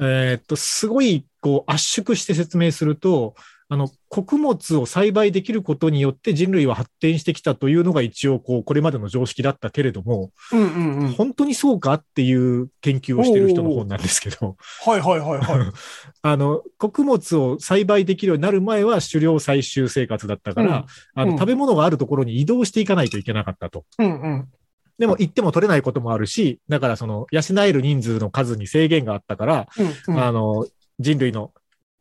[0.00, 3.34] えーっと、すごい、こう、圧縮して説明すると、
[3.72, 11.12] あの、穀物を栽培できることによって人類は発展してきたというのが一応、こう、これまでの常識だったけれども、うんうんうん。
[11.12, 15.72] 本当にそうかっていう研究をしてる人の本なんですけど、はいはいはいはい。
[16.22, 23.84] あの、穀物を栽培できるようになる前は狩猟採集生活だったから、あの、うん食べ物があるところに移動していかないといけなかったと。
[23.98, 24.48] うんうん。
[24.98, 29.68] でも行っても取れないこともあるし、だからその、養える人数の数に制限があったから、
[30.08, 30.66] うんうんあの、
[30.98, 31.52] 人類の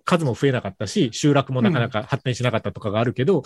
[0.10, 3.44] 数も増えなかったし、集落もなかなか発展しなかったとかがあるけど、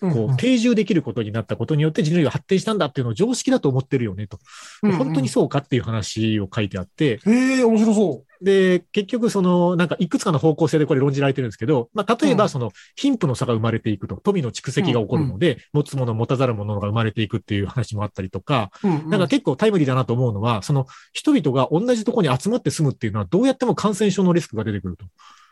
[0.00, 4.38] こう、定住できることになったことによって人類が発展したんだっていうのを常識だと思ってるよねと。
[4.82, 4.96] うんうん。
[4.96, 12.36] 本当にそうかっていう話を書いてあって、へえ、面白そで、結局その、なんかいくつかの方向性でこれ論じられてるんですけど、まあ、例えうん。
[12.36, 18.88] ばその、貧富の差が生まれていくと、富の蓄積が起こるので、持つもの持たざるものが生まれていくっていう話もあったりとか、う。
[18.88, 19.10] うんうん。
[19.10, 25.06] なんか結構タイムリーだなと思うのは、その、人々が同じところに集まって住むっていうのは、どうやっても感染症のリスクが出てくると。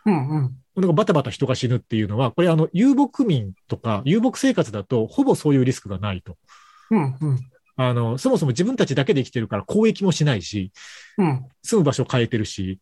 [0.06, 0.56] うんうん。
[0.76, 6.36] なんかバタバタ人が死ぬっていうのは、これあの、遊牧民とか、遊牧生活だと、ほぼそういうリスクがないと。
[6.90, 7.38] うんうん。
[7.76, 10.72] あの、そもそも自分たちだけで生きてるから交易もしないし、
[11.18, 11.44] うん。
[11.62, 12.80] 住む場所変えてるし、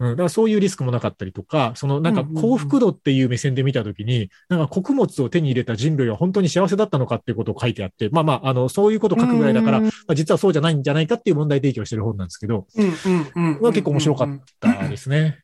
[0.00, 13.60] うん、だからそういうリスクもなかったりとか、そのなんか幸福度っていう目線で見たときに、なんか穀物を手に入れた人類は本当に幸せだったのかっていうことを書いてあって、まあまあ、あの、そういうことを書くぐらいだから、うんまあ、実はそうじゃないんじゃないかっていう問題提起をしてる本なんですけど、うんうんうん。
[13.60, 15.40] まあ結構面白かったですね。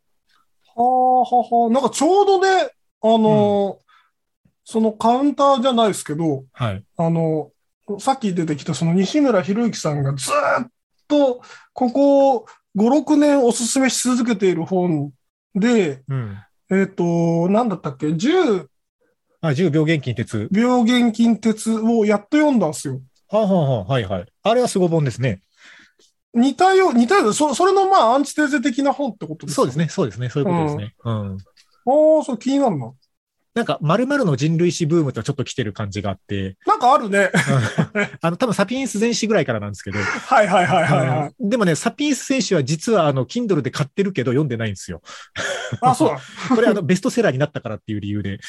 [0.83, 1.71] はあはあはあ。
[1.71, 2.71] なんかちょうどね、
[3.03, 3.87] あのー
[4.69, 6.85] そのカウンターじゃないですけど、はい。
[6.97, 7.53] あの、
[8.01, 10.71] さっき出てきたその西村博之さんがずーっ
[11.07, 11.41] と
[11.73, 15.13] ここ5、6年おすすめし続けている本
[15.55, 16.37] で、うん。
[16.69, 18.67] えっ、と、なんだったっけ ?10
[19.41, 20.49] あ、10病原菌鉄。
[20.51, 23.01] 病原菌鉄をやっと読んだんですよ。
[23.29, 24.27] はあ、はあはあ、はいはい。
[24.43, 25.43] あれはすご本ですね。
[26.37, 30.95] 似たよう、似たような、そそれのまあアンチテーゼ的な本ってことですそうですね、そうですね、そういうことですね。
[31.05, 31.37] うん。
[31.37, 32.93] ああ、そう気になるな。
[33.57, 37.31] なんか、〇〇の人類史ブームとちょっと来てる感じがあって、なんかあるね。
[38.21, 41.35] あの、多分サピエンス全史ぐらいからなんですけど、はいはいはいはいはい。
[41.41, 45.01] うんでもね、サピエンス選手は実はあの、Kindle で買ってるけど読んでないんですよ。
[45.81, 46.21] あ、そうだ。
[46.55, 48.41] これあの、ベストセラーになったからっていう理由で、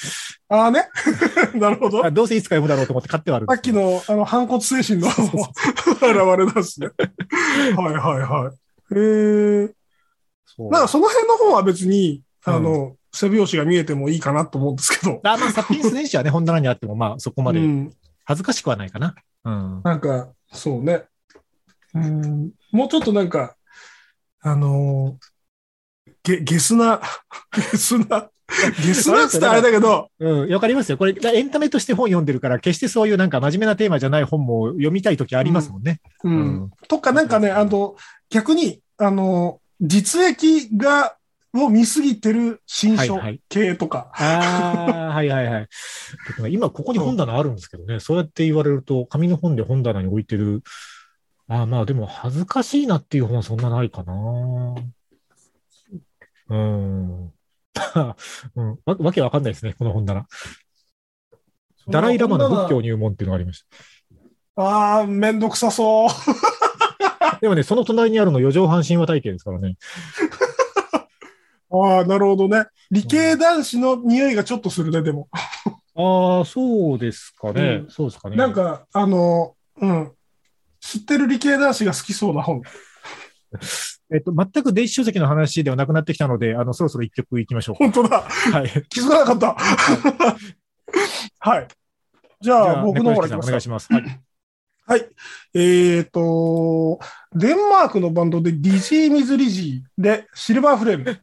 [0.49, 0.89] ああね。
[1.55, 2.05] なるほど。
[2.05, 6.89] あどうせいつか読むだろうと思って買ってはあるさっきの、あの、反骨精神の現れなんですね。
[7.77, 8.51] はいはいは
[8.91, 8.99] い。
[8.99, 9.69] へえ。
[10.45, 15.19] そうなんかその辺の本は別に、あの、背拍子が見えてもいいかなと思うんですけど。
[15.23, 17.93] あまあ、サピエンス選手はね、本棚にあっても、まあ、そこまでうん。
[18.25, 19.15] 恥ずかしくはないかな。
[19.45, 19.81] うん。
[19.83, 21.03] なんか、そうね。
[21.93, 22.51] うん。
[22.71, 23.55] もうちょっとなんか、
[24.41, 25.37] あのー
[26.23, 27.01] ゲ、ゲスな、
[27.55, 28.29] ゲスな、
[28.85, 30.97] ゲスなっつったらあれだけど、うん、わかりますよ。
[30.97, 36.01] これ、エンタメとして本読んでるから、決してそういうなんか真面目なテーマじゃない本も読みたいときありますもんね。
[36.23, 36.29] う。
[36.29, 37.95] うんとかなんかね、あの、
[38.29, 41.15] 逆に、あの、実益が、
[41.53, 44.11] を見すぎてる新書はいはい系とか。
[44.13, 45.67] ああ、はいはいはい。
[46.27, 50.63] て か今ここに本棚あるんですけどね、そうやって言われると、紙の本で本棚に置いてる。
[51.47, 54.13] ああ、まあでも恥ずかしいなっていう本はそんなないかな。
[56.49, 57.33] うん。
[58.55, 60.25] うん、わわけわかんないですね、この本棚。
[61.87, 63.63] ダライラマの仏教入門っていうのがありまし
[64.55, 66.09] ああ、めんどくさそう。
[67.19, 67.37] た。
[67.39, 69.77] でもね、その隣にあるの四畳半神話体系ですからね。
[71.69, 72.65] ああ、なるほどね。
[72.91, 75.27] 理系男子の匂いがちょっとするね、でも。
[75.95, 77.61] ああ、そうですかね。
[77.61, 78.35] うんそうですかね。
[78.35, 80.11] なんか、あの、うん。
[80.79, 82.61] 知ってる理系男子が好きそうな本。
[84.13, 88.09] えっと、全く電子書籍の話ではなくなってきたので、あの、そろそろ一曲いきましょう本当だ。
[88.09, 88.21] か。
[88.51, 88.69] はい。
[88.89, 89.57] 気づかなかった。
[91.39, 91.67] はい。
[92.39, 93.91] じゃあ、じゃあ僕の方からお願いします。
[93.91, 94.21] はい。
[94.85, 95.09] はい。
[95.53, 96.99] えっ、と、
[97.33, 101.19] デンマークのバンドで Dizzy Mizz Lizzy で Silverflame。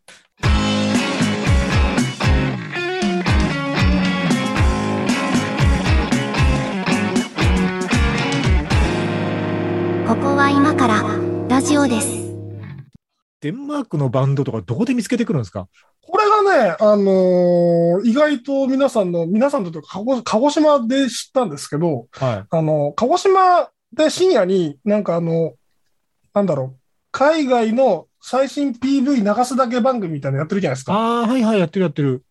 [10.34, 11.02] は今から
[11.48, 12.08] ラジオです。
[13.40, 15.68] デンマークのバンドとかどこで見つけてくるんですか？
[16.00, 22.44] これがね、あのー意外と皆さんの、皆さんというか鹿児、鹿児島で知ったんですけど、はい。
[22.50, 25.52] あの、鹿児島で深夜になんかあの、
[26.32, 26.76] なんだろう、
[27.12, 30.94] 海外の最新 PV 流すだけ番組みたいなのやってるじゃないですか。
[30.94, 32.24] ああ、はいはい、やってるやってる。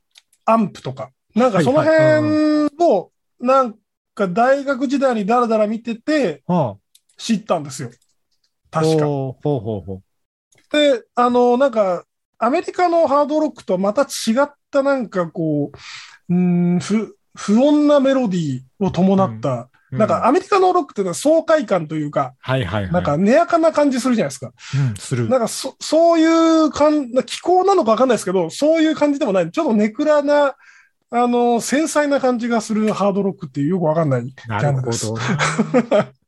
[0.46, 1.12] アンプとか。
[1.36, 3.76] なんかその辺を、なん
[4.14, 6.78] か大学時代にダラダラ見てては
[7.18, 7.92] 知ったんですよ。
[8.72, 8.82] あ。
[8.82, 9.06] 確か。
[9.06, 10.04] ほうほうほう。
[10.72, 12.04] で、あの、なんか、
[12.40, 14.06] アメリカのハードロックとはまた違
[14.42, 22.92] ったなんかこう、うーん、不、不穏なメロディーを伴った、うなんか、アメリカのロックっていうのは爽快感というか、はいはいはい。
[22.92, 24.52] なんか、寝やかな感じするじゃないですか。
[24.76, 25.30] うん、する。
[25.30, 29.52] なんかそ、そういう感、気候なのかわかんないですけど、そういう感じでもない。
[29.52, 30.56] ちょっとネクラな、
[31.12, 35.06] あの、繊細な感じがするハードロックっていうよくわかんないジャンルです。
[35.06, 35.22] どな。
[35.22, 36.14] い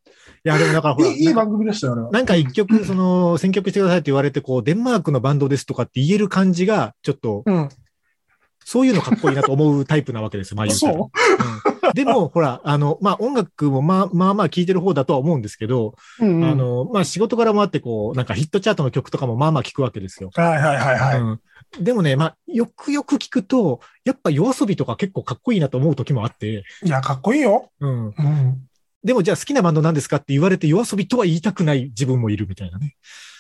[0.47, 2.12] や、でもだからほら、いい番組でしたよ、あれは。
[2.12, 7.69] なんか一曲、その、選曲してくださいって言われて、こう、デンマークのバンドですとかって言える感じが、ちょっと、うん。
[8.63, 16.25] そういうのかっこいいなと思うタイプなわけですよ、まあ言うたらそうんでも、ほら、あの、まあ音楽もまあまあまあ聴いてる方だとは思うんですけど、う。
[16.25, 16.43] うん、うん。
[16.43, 20.31] あの、まあ仕事からもあって、こう、なんかヒットチャートの曲とかもまあまあ聞くわけですよ。
[20.34, 21.19] はいはいはいはい。
[21.19, 21.39] うん
[21.79, 27.69] でもね、まあ、よくよく聞くと、やっぱ夜遊びとか結構かっこいいなと思う時もあって、いや、かっこいいよ。
[27.81, 28.05] うん。
[28.08, 28.13] うん。
[29.06, 32.96] でもじゃあ好きなバンドなんですかって言われて夜遊びとは言いたくない自分もいるみたいなね。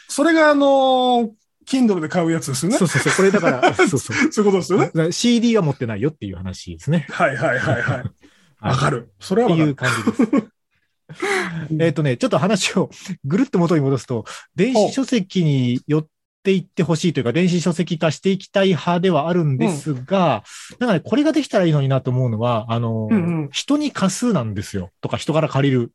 [0.07, 1.31] それが、あのー、
[1.67, 2.77] Kindle で買うやつですよね。
[2.77, 3.13] そうそうそう。
[3.17, 3.99] これだから、 そうそう。
[3.99, 5.11] そういうことですよね。
[5.11, 7.07] CD は持ってないよっていう話ですね。
[7.09, 7.97] はいはいはいはい。
[7.97, 8.03] はい
[8.61, 9.11] わかる。
[9.19, 9.91] それはっていわかる。
[9.91, 10.47] う感じです。
[11.79, 12.89] えっとね、ちょっと話を
[13.23, 14.25] ぐるっと元に戻すと、
[14.55, 16.07] 電子書籍に寄っ
[16.45, 20.43] ていってほしいというか、電子書籍化していきたい派ではあるんですが、
[20.79, 24.91] なんかね、これができたらいいのになと思うのは、あの、うんうん人に貸すなんですよ。
[25.01, 25.91] とか、人から借りる。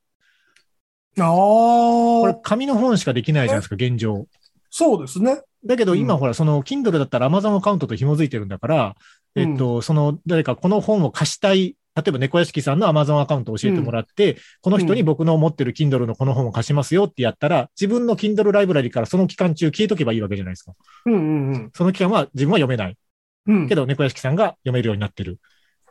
[1.18, 4.26] あこれあ、紙の本しかできないじゃないですか、現状。
[4.70, 5.40] そうですね。
[5.64, 8.96] だけど今うんほら、その Kindle だったら Amazon アカウントと紐づいてるんだから、
[9.34, 20.72] えっと、その誰かこの本を貸したい、例えば猫屋敷さんの Amazon アカウントを教えてもらって、この人に僕の持ってる Kindle のこの本を貸しますよってやったら、自分の Kindle ライブラリからその期間中消えとけばいいわけじゃないですか。
[21.06, 21.70] うんうんうん。
[21.74, 22.96] その期間は自分は読めない。
[23.46, 23.68] うん。
[23.68, 25.38] けど猫屋敷さんが読めるようになってる。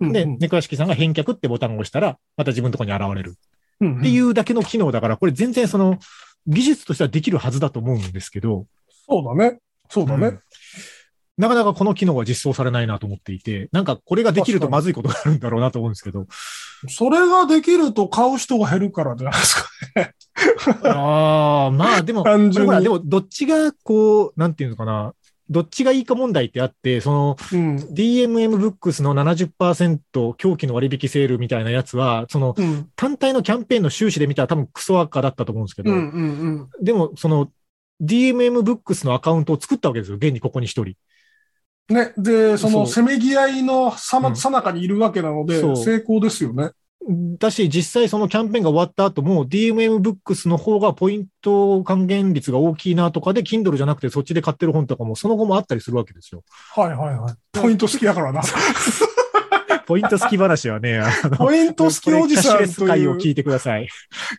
[0.02, 3.36] で、うんうん猫屋敷さんが返却ってボタンを押したら、また自分のところに現れる。
[3.82, 6.00] うんうんっていうだけの機能だから、これ全然その
[6.48, 8.66] 技術としてはできるはずだと思うんですけど、
[9.08, 9.60] そうだね。
[9.90, 10.28] そうだね。
[10.28, 10.40] うん
[11.40, 16.28] なかなかこの機能は実装されないなと思っていて、なんかこれができるとまずいことがあるんだろうなと思うんですけど。
[16.90, 19.70] それができると買う人が減るからじゃないですか。
[20.84, 25.14] ああ、まあでも、単純にでもどっちがこう、なんていうのかな、
[25.50, 27.76] どっちがいいか問題ってあって、そのうん。
[27.78, 32.90] DMM ブックスの70%狂気の割引セールみたいなやつは、そのうん。
[32.98, 35.98] 単体のキャンペーンの収支で見たら多分クソ赤だったと思うんですけど、うん。
[35.98, 36.70] うん。
[36.84, 37.50] でもその
[38.02, 40.96] DMM ブックスのアカウントを作ったわけですよ、現にここに一人。
[41.90, 42.14] ね。
[42.18, 46.72] で、その、そせめぎ合いのさま、うんさなかにいるわけなので成功ですよね。
[47.40, 56.44] だし、実際そのキャンペーンが終わった後も、DMM ブックスの方がポイント還元率が大きいなとかで、Kindle じゃなくてそっちで買ってる本とかもその後もあったりするわけですよ。
[56.76, 57.34] はいはいはい。
[57.54, 58.42] ポイント好きだからな。
[59.90, 63.90] ポイント好き話はね、 あの、ポイント好きおじさんキャッシュレスという会を聞いてください。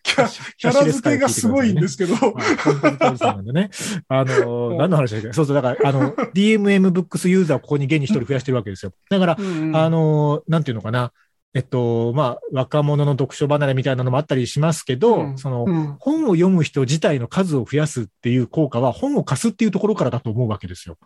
[0.04, 3.70] キャキャラ付けがすごいんですけど、はい本当におじさんなんでね。
[4.08, 5.32] あの、何の話だっけ？
[5.32, 8.92] そうそう、だから、あの、DMM ブックスユーザーをここに現に一人増やしてるわけですよ。
[9.10, 11.10] だから、うんあの、なんていうのかな。
[11.52, 20.96] えっと、まあ、若者の読書離れみたいなのもあったりしますけど、うんその、うん本を読む人自体の数を増やすっていう効果は、本を貸すっていうところからだと思うわけですよ。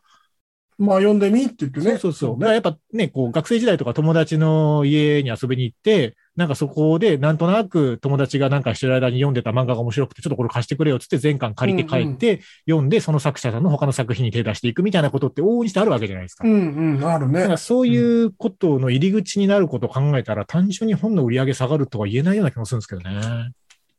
[0.79, 1.91] まあ読んでみって言ってね。
[1.93, 2.39] そうそうそう。
[2.39, 16.47] だからやっぱね、こう、学生時代とか友達の家に遊びに行って、なんかそこで、なんとなく友達がなんかしてる間に読んでた漫画が面白くて、ちょっとこれ貸してくれよっつって全巻借りて帰って、読んで、その作者さんの他の作品に手出していくみたいなことって往々にしてあるわけじゃないですか。
[16.47, 17.57] うんうん、あるねだから。
[17.57, 23.53] そういうことの入り口になることを考えたら、単純に本の売り上げ下がるとは言えないような気もするんですけどね。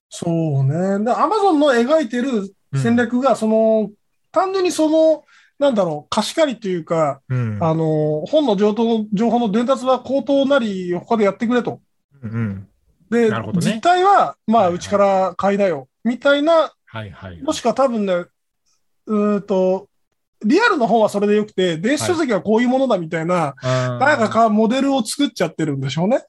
[0.10, 1.06] そうね。
[1.06, 3.92] で、アマゾンの描いてる戦略が、その、
[4.32, 5.24] 単純にその、
[5.58, 7.58] なんだろう、貸し借りというか、うん。
[7.62, 11.82] あの、本の情報情報の伝達は口頭なり他でやってくれと。
[12.22, 12.68] うんうん。
[13.10, 15.88] で、ね実態は、まあ、はいはいうちから買いなよ。
[16.04, 17.42] みたいな、はいはい。
[17.42, 19.88] もしくは多分ね、うーんと、
[20.44, 26.24] リアルの方はそれでよくて、電子書籍はこういうものだみたいな、あー誰かかモデルを作っちゃってるんでしょうね。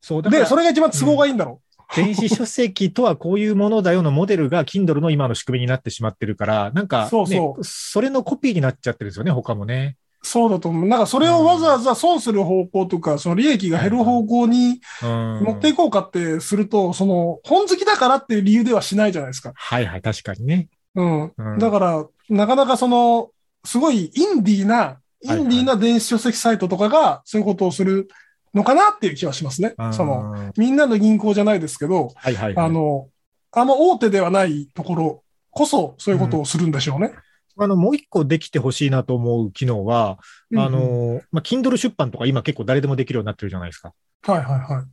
[0.00, 1.60] そう、で、それが一番都合がいいんだろ
[1.96, 9.96] 電子書籍とはこういうものだよのモデルが Kindle の今の仕組みになってしまってるから、なんか、ね、そうそうそれのコピーになっちゃってるんですよね、他もね。
[10.22, 10.26] う。
[10.26, 10.88] そうだと思う。
[10.88, 15.44] なんかそれをわざわざ損する方向とか、その利益が減る方向にうん。
[15.44, 19.52] 持っていこうかってすると、その本好きだからっていう理由ではしないじゃないですか。
[19.54, 20.68] はいはい、確かにね。
[20.94, 21.32] うん。
[21.36, 23.30] うんだから、なかなかその、
[23.64, 28.08] すごいインディーな、インディーな電子書籍サイトとかがそういうことをする
[28.54, 29.74] のかなっていう気はしますね。
[29.92, 32.66] その、の、みんなの銀行じゃないですけど、はいはい、はい。
[32.66, 33.08] あの、
[33.52, 37.12] あの大手ではないところこそそういうことをするんでしょうね。
[37.60, 40.18] あの、もう一個できてほしいなと思う機能は、
[40.50, 43.92] うんあ、の、まあ、Kindle 出版とか今結構誰でもできるようになってるじゃないですか。
[44.22, 44.84] はいはいはい。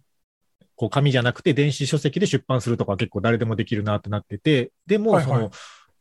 [0.76, 5.52] こう紙じゃなくて電子書籍で出版するとか結構誰でもできるなってなってて、でも、はいはいその、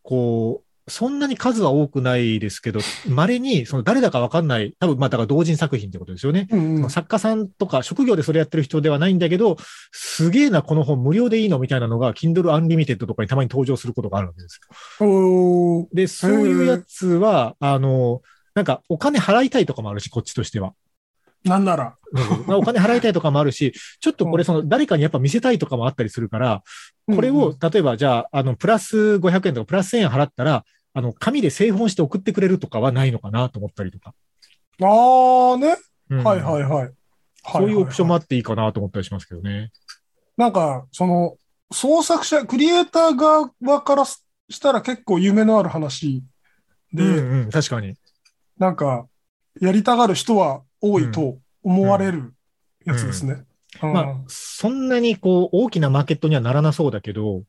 [0.03, 6.47] こう、そんなに数は多くないですけど、稀に、その誰だかわかんない、多分まあだから同人作品ってことですよね。
[6.51, 9.57] うんうん作家さんとか職業でそれやってる人ではないんだけど、
[9.93, 14.61] すげえな、この本無料でいいのみたいなのが、Kindle Unlimited とかにたまに登場することがあるわけです
[15.93, 18.21] で、そういうやつは、あの、
[18.55, 20.75] なんかお金払いたいとかもあるし、こっちとしては。
[21.45, 21.97] なんなら。
[22.47, 26.63] まあお金払いたいとかもあるし、 ちょっとこれその誰かにやっぱ見せたいとかもあったりするから、
[27.07, 34.15] これうんを、例えばじゃあ、あの、プラス500円とかプラス1000円払ったら、あの、紙で製本して送ってくれるとかはないのかなと思ったりとか。
[34.81, 35.77] ああね。
[36.11, 36.93] うんはいはいはい。
[37.53, 39.71] そういうオプションもはあっていいかなと思ったりしますけどね。
[40.37, 41.37] なんか、その、
[41.73, 44.21] 創作者、クリエイター側からし
[44.61, 46.23] たら結構夢のある話
[46.93, 47.95] で、うんうん、確かに。
[48.59, 49.07] なんか、
[49.61, 52.35] やりたがる人は多いと思われる
[52.85, 53.45] やつですね。
[53.83, 57.43] うんまあ、そんなにこう、大きなマーケットにはならなそうだけど、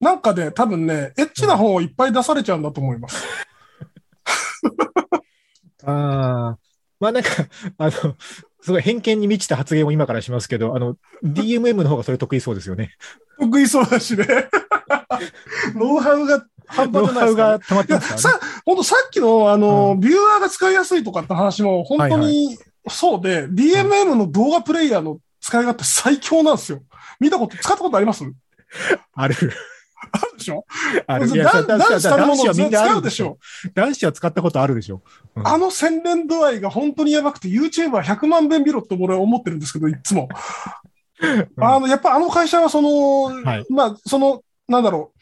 [0.00, 3.26] なんかね、多分ね、エッチな本をいっぱい出されちゃうんだと思います。
[5.84, 6.58] ああ、
[7.00, 7.30] まあなんか、
[7.78, 8.16] あの、
[8.60, 12.94] すごい偏見に満ちた発言を今からしますけど、あの、DMM の方がそれ得意そうですよね。
[13.40, 14.26] 得意そうだしね。
[15.74, 17.52] ノウハウが半端じゃないですか、ね。
[17.52, 18.22] が溜まってますからね。
[18.22, 22.58] さ、本当さっきの、あの、うビューアーが使いやすいとかって話も本当に
[22.88, 26.82] そうで、DMM の動画プレイヤーの使い勝手最強なんですよ。
[27.20, 28.24] 見たこと、使ったことあります？
[29.14, 29.34] ある。
[30.12, 30.64] あるでしょ？
[31.06, 31.28] ある。
[31.28, 33.72] 男子たるもはみんなあ使うでしょるでしょ？
[33.74, 35.02] 男子は使ったことあるでしょ。
[35.34, 40.28] うんあの洗練度合いが本当にやばくて、YouTuber100 万遍見ろって俺は思ってるんですけど、いつも。
[41.58, 45.20] あの、やっぱあの会社はその、はいまあ、その、なんだろう、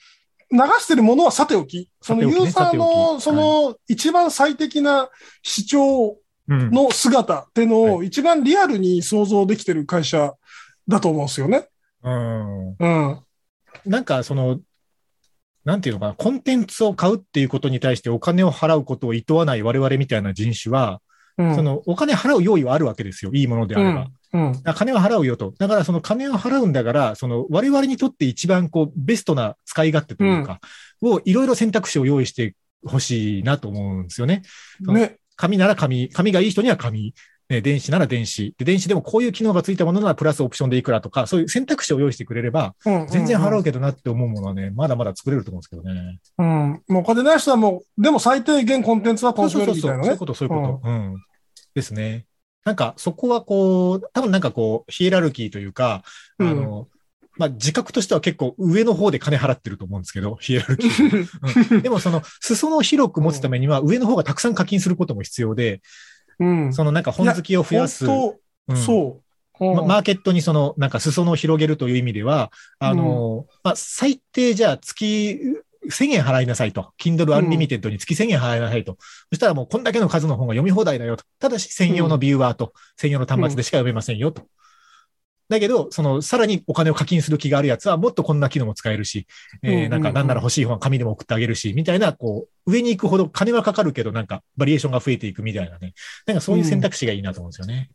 [0.50, 5.08] 流してるものはさておき、そのユーザーの、きその、一番最適な
[5.42, 10.34] 視聴うんの姿っていうのをは一番リアルに想像できてる会社
[10.86, 11.68] だと思うんですよね。
[12.02, 13.20] うんうん。
[13.86, 14.60] なんか、その、
[15.64, 21.00] なんていうのかな、コンテンツを買うっていうことに対してお金を払うことを厭わない我々みたいな人種は、
[21.36, 23.32] うんそのお金払う用意はあるわけですよ。
[23.34, 24.08] いいものであれば。
[24.34, 24.62] うん。
[24.74, 25.54] 金は払うよと。
[25.58, 30.60] だからその金を払うんだから、その我々にとって一番こうベストな使い勝手というか、
[31.00, 34.42] をいろいろ選択肢を用意してほしいなと思うんですよね。
[34.80, 35.18] ね。
[35.36, 37.14] 紙なら紙、紙がいい人には紙、
[37.48, 38.54] ね、電子なら電子。
[38.58, 46.18] で、電子でもこういう機能がついたものならプラスオプションでいくらとか、そういう選択肢を用意してくれれば、うん全然払うけどなって思うものはね、まだまだ作れると思うんですけどね。
[46.38, 46.82] うん。
[46.88, 49.90] もうお金ない人はもう、でも最低限コンテンツはそう楽しそうそうそう。
[49.90, 50.04] めるみたいなね。
[50.04, 50.88] そういうこと、そういうこと。
[50.88, 51.16] うん。
[51.74, 52.26] ですね。
[52.64, 56.02] なんか、そこはこう、多分なんかこう、ヒエラルキーというか、
[56.38, 56.88] あの、
[57.36, 61.28] まあ、自覚としては結構上の方で金払ってると思うんですけど、 ヒエラルキー。
[61.74, 65.82] うんでもその、裾野を広く持つためには、上の方がたくさん課金することも必要で、
[66.38, 66.72] うん。
[66.72, 68.06] そのなんか本好きを増やす。
[68.06, 68.36] 本
[68.68, 69.08] うん当そう。
[69.08, 69.24] うん
[69.60, 72.50] まマーケットにその、なんか裾野を広げるという意味では、
[72.80, 75.38] あの、まあ、最低じゃあ月
[75.90, 76.92] 1000円払いなさいと。
[76.98, 78.96] Kindle Unlimited に月1000円払いなさいと。
[79.30, 81.24] そしたらもうこんだけの数の本が読み放題だよと。
[81.38, 84.42] ただし専用のビューワーと、専用の端末でしか読めませんよと。
[85.48, 89.26] だけど、その、さらにお金を課金する気があるやつは、もっとこんな機能も使えるし、
[89.62, 95.92] うんうんうんえーなんか、なんなら欲しい本は紙でも送ってあげるし、みたいな、こう、上に行くほど金はかかるけど、なんか、バリエーションが増えていくみたいなね。
[96.26, 97.90] なんかそういう選択肢がいいなと思うんですよね。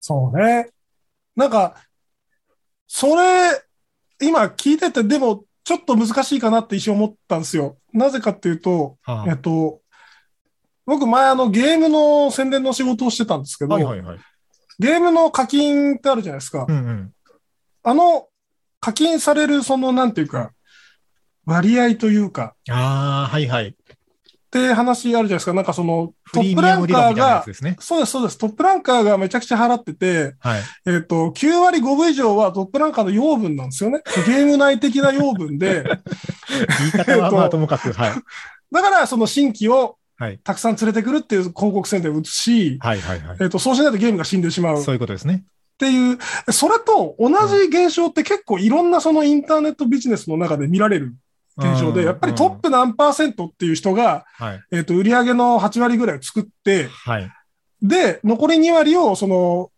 [0.00, 0.68] そうね。
[1.34, 1.76] なんか、
[2.86, 3.62] それ、
[4.20, 7.76] 今聞いてて、でも、ちょっと難しいかなって一瞬思ったんですよ。
[7.92, 9.80] なぜかっていうと、はえっと、
[10.86, 14.18] 僕前あのゲームの宣伝の仕事をしてたんですけあ、ど、はいはいはい。
[14.78, 16.66] ゲームの課金ってあるじゃないですか。
[16.68, 17.12] うんうん。
[17.82, 18.28] あの、
[18.80, 20.52] 課金されるその、なんていうか、
[21.44, 23.76] 割合というか、ああ、はいはい。
[24.50, 25.52] って話あるじゃないですか。
[25.52, 27.76] なんかその、トップランカーがね。
[27.78, 28.36] そうです、そうです。
[28.36, 30.62] トップランカーがめちゃくちゃ払ってて、はい。
[30.86, 34.02] えっ、と、9割5分以上はトップランカーの養分なんですよね。
[34.26, 35.84] ゲーム内的な養分で、
[36.80, 38.12] 言い方はまあともかく、はい。
[38.72, 40.38] だからその新規をはい。
[40.38, 43.36] たくさん連れてくるっていう広告宣伝を打つし、はいはいはい。
[43.40, 45.44] えっ、と、そうしないとゲームが死んでしまうっそういうことですね。
[45.78, 46.18] ていう、
[46.52, 51.14] それと同じ現象って結構いろんなそのインターネットビジネスの中で見られる
[51.60, 54.60] 現象で、うんやっぱりトップ何パーセントっていう人が、はい。
[54.72, 57.30] えっ、と、売り上げの8割ぐらいを作って、はい。
[57.82, 59.70] で、残り2割をその、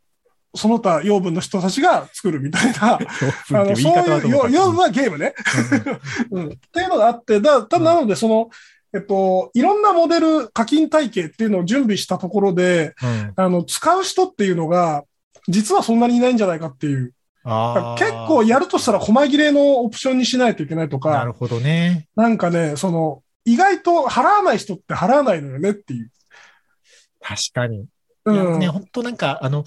[0.54, 5.34] その他養分の人たちが作るみたいな、 あの、そう言いう、養分はゲームね。
[6.30, 6.46] うん。
[6.46, 8.50] っていうのがあって、だ、ただなので、その、
[8.94, 15.04] えっと、いろんなモデル、課金体系っていうのを準備したところで、うんうんあの、使う人っていうのが、
[15.48, 17.14] 実はそんなにいないんじゃないかっていう。
[17.44, 22.06] 結構やるとしたら細切れのオプションにしないといけないとか、なるほどね。
[22.14, 26.10] なんかね、その、意外と払わない人って払わないのよねっていう。
[27.20, 27.86] 確かに。
[28.24, 28.58] うん。
[28.60, 29.64] ね、本当なんか、あの、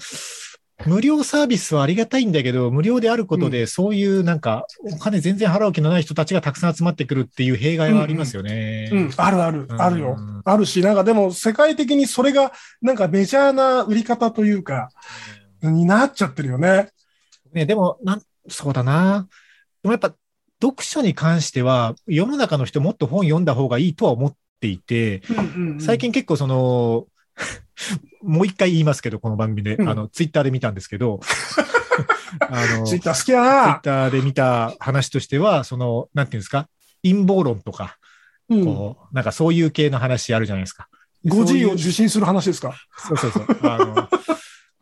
[0.84, 8.90] 無料サービスはありがたいんだけど、無料であることで、そういうなんか、お金全然払う気のない人たちがたくさん集まってくるっていう弊害はありますよね。
[8.92, 10.16] うん、あるある、うんあるよ。
[10.44, 12.52] あるし、なんかでも世界的にそれが
[12.82, 14.90] なんかメジャーな売り方というか、
[15.62, 16.90] になっちゃってるよね。
[17.52, 19.28] ね、でも、なん、そうだな。
[19.82, 20.14] でもやっぱ、
[20.62, 25.22] 読書に関しては、世の中の人もっと本読んだ方がいいとは思っていて、
[25.80, 27.06] 最近結構その、
[28.22, 31.20] もう一回言いますけど、この番組で、うんあの、ツイッターで見たんですけど、
[32.40, 33.80] あの、ツイッツイッター好きだな。
[33.82, 36.68] ターで見た話としては、その、なんていうんですか、
[37.02, 37.98] 陰謀論とか、
[38.48, 38.64] うん。
[38.64, 40.88] こう、なんかそういう系の話あるじゃないですか。
[41.26, 42.74] 5G を受信する話ですか？
[42.96, 43.46] そうそうそう。
[43.62, 44.08] あの、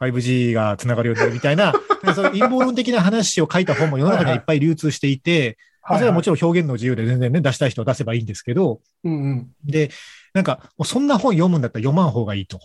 [0.01, 1.73] 5G が繋がるようになるみたいな、
[2.15, 9.15] その陰謀論的な話を書いた本も世の中にはいっぱい流通していて、まあそれはもちろん表現の自由で全然ね、出したい人は出せばいいんですけど、ろん。
[9.15, 9.91] うんで、
[10.33, 12.59] なんか、そんな本読むんだったら読まん方がいいと。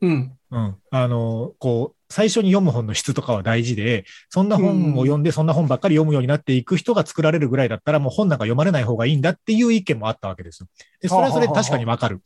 [0.00, 0.36] うん。
[0.50, 0.64] うん。
[0.64, 0.76] うん。
[0.90, 10.68] あの、こう、最初に読む本の質とかは大事で、そんな本を読んで、そんな本ばっかり読むようになっていく人が作られるぐらいだったら、もう本なんか読まれない方がいいんだっていう意見もあったわけですよ。
[11.00, 12.16] で、それはそれで確かにわかる。
[12.16, 12.22] うん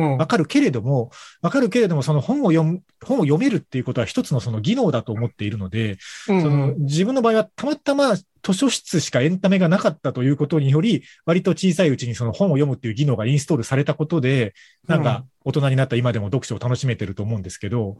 [0.00, 1.10] わかるけれども、
[1.42, 6.42] わかるけれども、その本を読む、本を読めるっていうことは一つのその技能だと思っているので、うん。
[6.42, 14.54] その自分の場合はたまたま図書室しかエンタメがなかったということにより、割と小さいうちにその本を読むっていう技能がインストールされたことで、
[14.86, 17.98] なんか大人になった今でも読書を楽しめてると思うんですけど。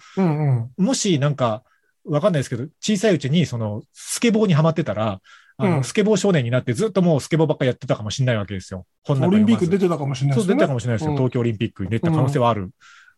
[0.77, 1.63] もしなんか、
[2.05, 5.21] わかんないですけど、小さいうちにそのスケボーにはまってたら、
[5.59, 8.87] あの、うんスケボー少年になってずっともうスケボーばっかやってたかもしれないわけですよ。
[9.05, 10.61] 本オリンピック出てたかもしれないそう、出ですよね。
[10.63, 11.11] たかもしれないですよ。
[11.11, 12.71] うん東京オリンピックに出た可能性はある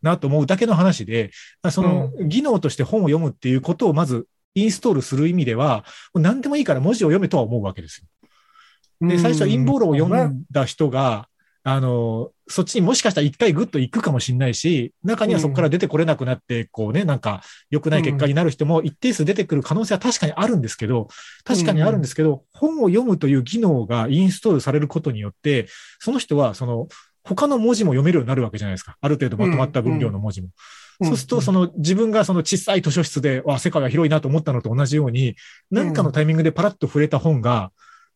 [0.02, 1.30] なと思うだけの話で、
[1.62, 5.84] まあその技能として本を読むっていうことをまずインストールする意味では、
[6.14, 8.02] 何でもいいから文字を読めとは思うわけです
[9.00, 9.08] よ。
[9.08, 11.28] で、最初陰謀論を読んだ人が、
[11.62, 21.08] あの、そっちにもしかしたら一回グッと行くかもしれないし、中にはそこから出てこれなくなって、こうね、なんか良くない結果になる人も一定数出てくる可能性は確かにあるんですけど、
[21.44, 25.66] 確かにあるんですけど、本を読むという技能がインストールされることによって、
[25.98, 26.88] その人はその、
[27.24, 28.96] 他の文字も読めるようになるわけじゃないですか。
[29.00, 30.48] ある程度まとまった分量の文字も。
[31.02, 35.36] そうすると、その自分がその小さい図書室で、わ、世界が広いなと思ったのと同じように、
[35.70, 37.72] 何かのタイミングでパラッと触れた本が、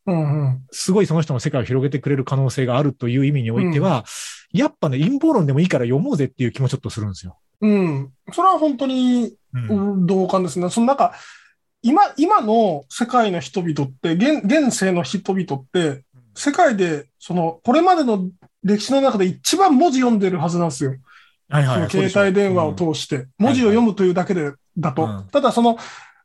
[0.07, 0.67] うんうん。
[0.71, 4.05] すごいその人の世界を広げてくれる可能性があるという意味においては、
[4.53, 7.39] やっぱね、陰謀論でもいいから読もうぜっていう気もちょっとするんですよ。
[7.61, 8.13] うん。
[8.33, 10.69] それは本当にうんうん同感ですね。
[10.71, 11.15] そのなんか、
[11.83, 18.31] 今、今の世界の人々って、現、現世の人々って、世界で、その、これまでの
[18.63, 20.97] 歴史の中で一番文字読んでるはずなんですよ。
[21.49, 21.91] はいはい。
[21.91, 25.05] 携帯電話を通して、文字を読むというだけで、だと。
[25.05, 25.79] うんただその、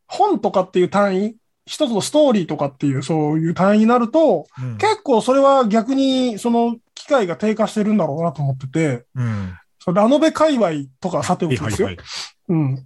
[0.08, 1.36] 本とかっていう単位、
[1.70, 9.54] 一つのストーリーとかっていう、そういう単位になると、うん結構それは逆に、その、機会が低下してるんだろうなと思ってて、うん。
[9.94, 11.88] ラノベ界隈とかさておきですよ。
[11.88, 12.06] はいはい
[12.50, 12.86] うん。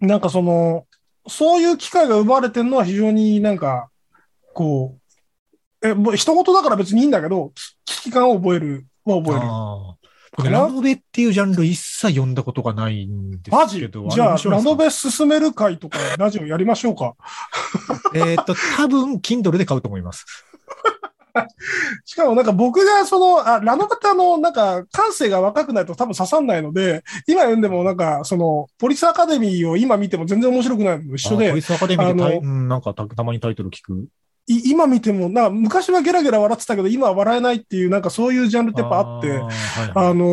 [0.00, 0.86] なんかその、
[1.28, 3.88] そういう機会が奪われてるのは非常になんか、
[4.52, 4.98] こ
[5.82, 7.52] う、え、もう人事だから別にいいんだけど、
[7.84, 9.97] 危機感を覚える、は覚える。
[10.44, 13.80] ラノベっていうジャンル一切読んだことがないんですマジ？
[13.80, 14.08] けど。
[14.08, 17.14] じゃあ、ラノベベ進める会とかラジオやりましょうか。
[18.14, 20.24] えーっと、多分、Kindle で買うと思います。
[22.04, 34.08] しかもなんか僕がその、あ、ラノベってあの、なんか感性が若くないと多分刺さんないので、今読んでもなんかその、ポリスアカデミーを今見ても全然面白くないのと一緒であポリ、スアカデミーでうん、なんかたたまにタイトル聞く。
[34.48, 39.50] い今見ても、な昔はゲラゲラ笑ってたけど、今は笑えないっていう、なんかそういうジャンルってやっぱあって、ーはいは
[39.86, 40.24] いあの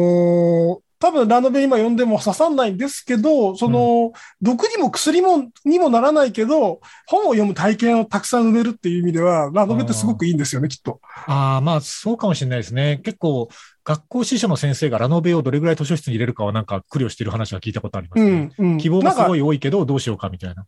[0.81, 11.01] ー多分ラノベ今読んでも刺さんないんですけど、その、毒にも薬も、にもならないけど、本を読む体験をたくさん埋めるっていう意味では、ラノベってすごくいいんですよね、きっと。
[11.27, 13.01] ああ、まあ、そうかもしれないですね。
[13.03, 13.49] 結構、
[13.83, 18.49] 学校司書の先生がラノベをどれぐらい図書室に入れるかはなんか苦慮してる話は聞いたことありますね。
[18.57, 18.77] うん、うん。
[18.77, 19.39] 希望がすごい。
[19.39, 20.65] い多いけど、どうしようかみたいな。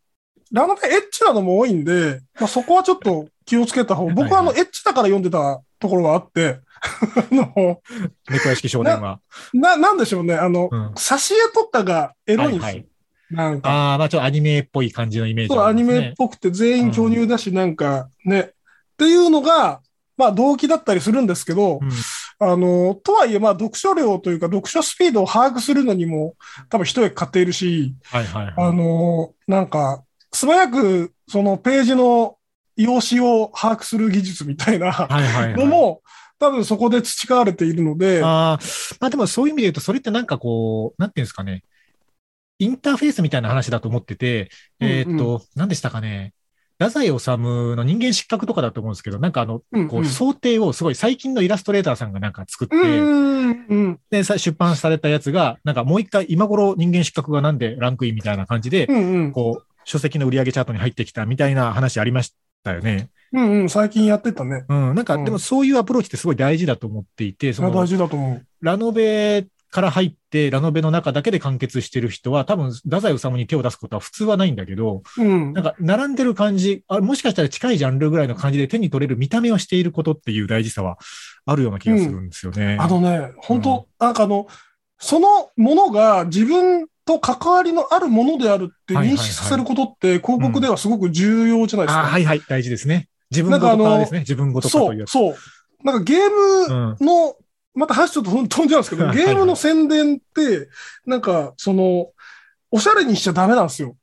[0.51, 4.07] ラノベエッチなのも多いんで、まあ、そこはちょっと気をつけた方。
[4.09, 6.59] 僕はあの、エッチだから読んでたところがあって、
[7.31, 7.81] あの、
[8.29, 9.19] 猫屋敷少年は。
[9.53, 12.63] な、なんでしょうね、あの、うん挿絵とかがエロいんですよ。
[12.63, 12.85] はいはい
[13.29, 13.69] なんか。
[13.69, 18.51] ああ、まあちょっとアニメっぽい感じのイメージそう、アニメっぽくて全員巨乳だし、なんかね、っ
[18.97, 19.81] ていうのが、
[20.15, 21.89] まあ動機だったりするんですけど、うん
[22.39, 26.35] あの、とはいえ、まあ読書量というか読書スピードを把握するのにも
[26.69, 28.53] 多分一役買っているし、はいはいはい。
[28.57, 32.36] あの、なんか、素早くそのページの
[32.77, 35.07] 用紙を把握する技術みたいな。
[35.57, 36.01] のも、
[36.39, 38.59] 多分そこで培われているので、ああ、
[38.99, 41.63] まあでもそういう意味で言うと、それってなんかこう、なんていうんですかね。
[42.59, 44.49] インターフェースみたいな話だと思ってて、
[44.79, 46.33] えーっと、何でしたかね。
[46.79, 62.33] 太宰治の人間失格とかだと思うんですけど、なんかあの、こう、うんうん想定をすごい最近のイラストレーターさんがなんか作って、うん、うん、で、さ出版されたやつが、なんかもう一回今頃人間失格がなんでランクインみたいな感じでう、ん、うん、こう、書籍の売り上げチャートに入ってきたみたいな話ありまし
[62.67, 63.09] たよね。
[63.33, 64.65] うん、うん、最近やってたね。
[64.67, 64.95] うん。
[64.95, 68.45] なんか、うんでもそういうアプローチってすごい大事だと思っていて、その大、事だと思う。
[68.61, 75.63] ラノベから入って、ラノベの中だけで完結してる人は、多分、太宰治に手を出すことは普通はないんだけど、うんなん。
[75.63, 80.97] か、並んでる感じ、あもしかしたら近いジャンルぐらいの感じで手に取れる見た目をしていることっていう大事さは
[81.45, 82.77] あるような気がするんですよね。
[82.79, 84.47] あのね、本当、なんかあの、
[84.99, 92.01] そのものが自分と関わりのあるものであるって認識させることって、広告ではすごく重要じゃないですか。
[92.01, 93.07] あはいはい、大事ですね。
[93.31, 94.19] 自分ごと化ですね。
[94.19, 95.11] 自分ごと化そう、というやつ。
[95.11, 95.35] そう。
[95.83, 97.05] なんかゲームうん。
[97.05, 97.35] の、
[97.73, 100.69] また話ちょっと飛んじゃうんですけど、 はいゲームの宣伝って、
[101.05, 102.11] なんか、その、
[102.69, 103.95] おしゃれにしちゃダメなんですよ。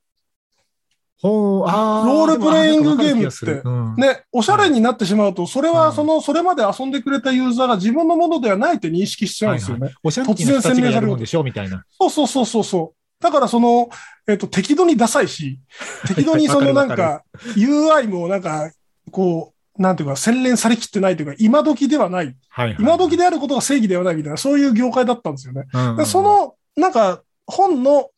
[1.28, 9.94] ロールプレイングゲームってうんね、おしゃれになってしまうと、それうんはその、それまで遊んでくれたユーザーが自分のものではないって認識しちゃうんですよね。
[10.02, 11.84] おしゃれな人たちがやるもんでしょみたいな。
[11.90, 13.22] そうそうそうそうそう。
[13.22, 13.88] だからその、
[14.28, 15.58] えっ、と、適度にダサいし、
[16.06, 17.22] 適度にそのなんわか
[17.56, 18.70] UI もなんか、
[19.10, 22.36] こう、なんていうか、洗練されきってないというか、今時ではない。
[22.50, 22.76] はい、はい。
[22.78, 25.64] 今時であることが正義ではないみたいな、そういう業界だったんですよね。
[25.72, 28.10] うんでそ、の、なんか、本の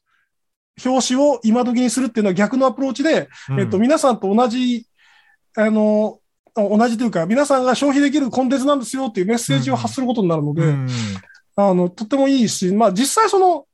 [0.85, 4.87] 表紙を今時にするっていうのは逆のアプローチで、うんえっと、皆さんと同じ、
[5.57, 6.20] あの、
[6.55, 10.89] 同じというか、皆さんが消費できるコンテンツなんですよっていうメッセージを発することになるので、うん
[11.57, 13.66] あの、とってもいいし、まあ実際その、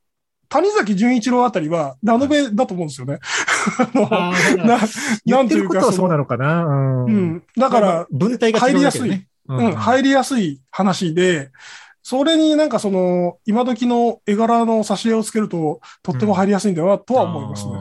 [0.49, 3.19] 谷崎潤一郎あたりはラノベだと思うんですよね。
[4.11, 6.63] あな言ってなんていうか、ることはそうなその、のかな。
[6.63, 7.05] うん。
[7.05, 7.43] うん。
[7.57, 9.27] だから、文体が違うだけでね。
[9.47, 11.51] うん、入りやすい話で、
[12.03, 17.73] それになんかその、今時の絵柄の挿絵をつけると、とっても入りやすいんだなとは思いますね。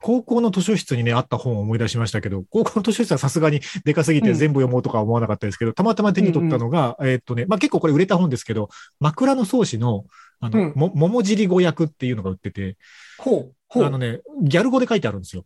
[0.00, 8.68] 高校の図書室にね、あった本を思い出しましたけど、高校の図書室はさすがにでかすぎて全部読もうとか思わなかったですけど、たまたま手に取ったのが、えーっとね、まあ結構これ売れた本ですけど、
[9.00, 10.04] 枕草子の、
[10.38, 12.76] あの、うんも、桃尻語訳っていうのが売ってて、
[13.18, 13.84] ほう、ほう。
[13.84, 15.44] あのね、ギャル語で書いてあるんですよ。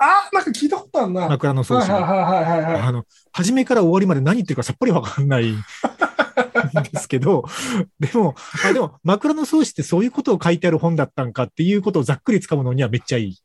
[0.00, 1.22] あーなんか聞いたことあるな。
[1.22, 1.94] はい枕草子が。
[1.94, 2.82] はいはいはいはいはい。
[2.82, 5.54] あの、初めから終わりまで何言ってるかさっぱりわかんない
[6.68, 7.44] んですけど、
[8.00, 13.36] でも、あでも、枕草子ってそういうことを書いてある本だったんかっていうことをざっくり掴むのにはめっちゃいい。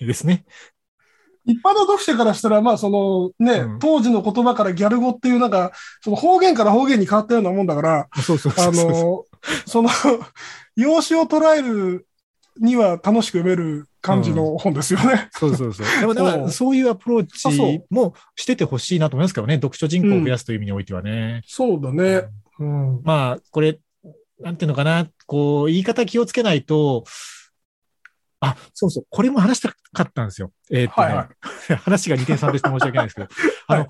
[0.00, 0.44] ですね。
[1.46, 5.72] 一般の読者からしたら、まあ、そのね、うん当時の言葉からギャル語っていう、なんか、
[6.02, 8.90] その方言から方言に変わったようなもんだから、そうそうそうあそう。
[8.90, 9.24] の、
[9.66, 9.90] その、
[10.74, 12.06] 用紙を捉える
[12.60, 15.28] には楽しく読める感じの本ですよね。
[15.32, 16.00] そうそうそう。
[16.00, 19.54] でも、だから、 うんそういうアプローチもしててほしいなと思いますけどね。
[19.54, 21.42] 読書人口を増やすという意味においてはね。
[21.46, 22.24] そうだね。
[22.58, 23.00] うん。
[23.02, 23.78] まあ、これ、
[24.40, 25.08] なんていうのかな。
[25.26, 27.04] こう、言い方気をつけないと、
[28.40, 29.06] あ、そうそう。
[29.08, 30.52] これも話したかったんですよ。
[30.70, 31.28] えーっとね、はいは
[31.82, 33.28] 話が2点3でして申し訳ないですけど、
[33.66, 33.88] あの、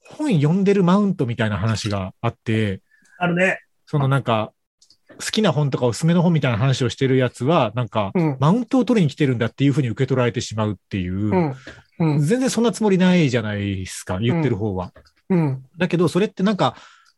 [0.00, 2.80] 本読んでるマウントみたいな話があって、
[3.18, 3.60] あるね。
[3.86, 4.52] そのなんか、
[5.18, 8.36] 好きな本とかおすすめの本みたいな話をしてるやつは、なんか、うん。
[8.40, 11.54] マウントを取りに来てるんだっていうふうに受け取られてしまうっていう、うん。
[11.98, 12.20] うん。
[12.20, 14.92] 全然そんなつもりないじゃないですか、言ってる方は。
[15.30, 15.64] うん。
[15.78, 16.76] だけど、それってなんか、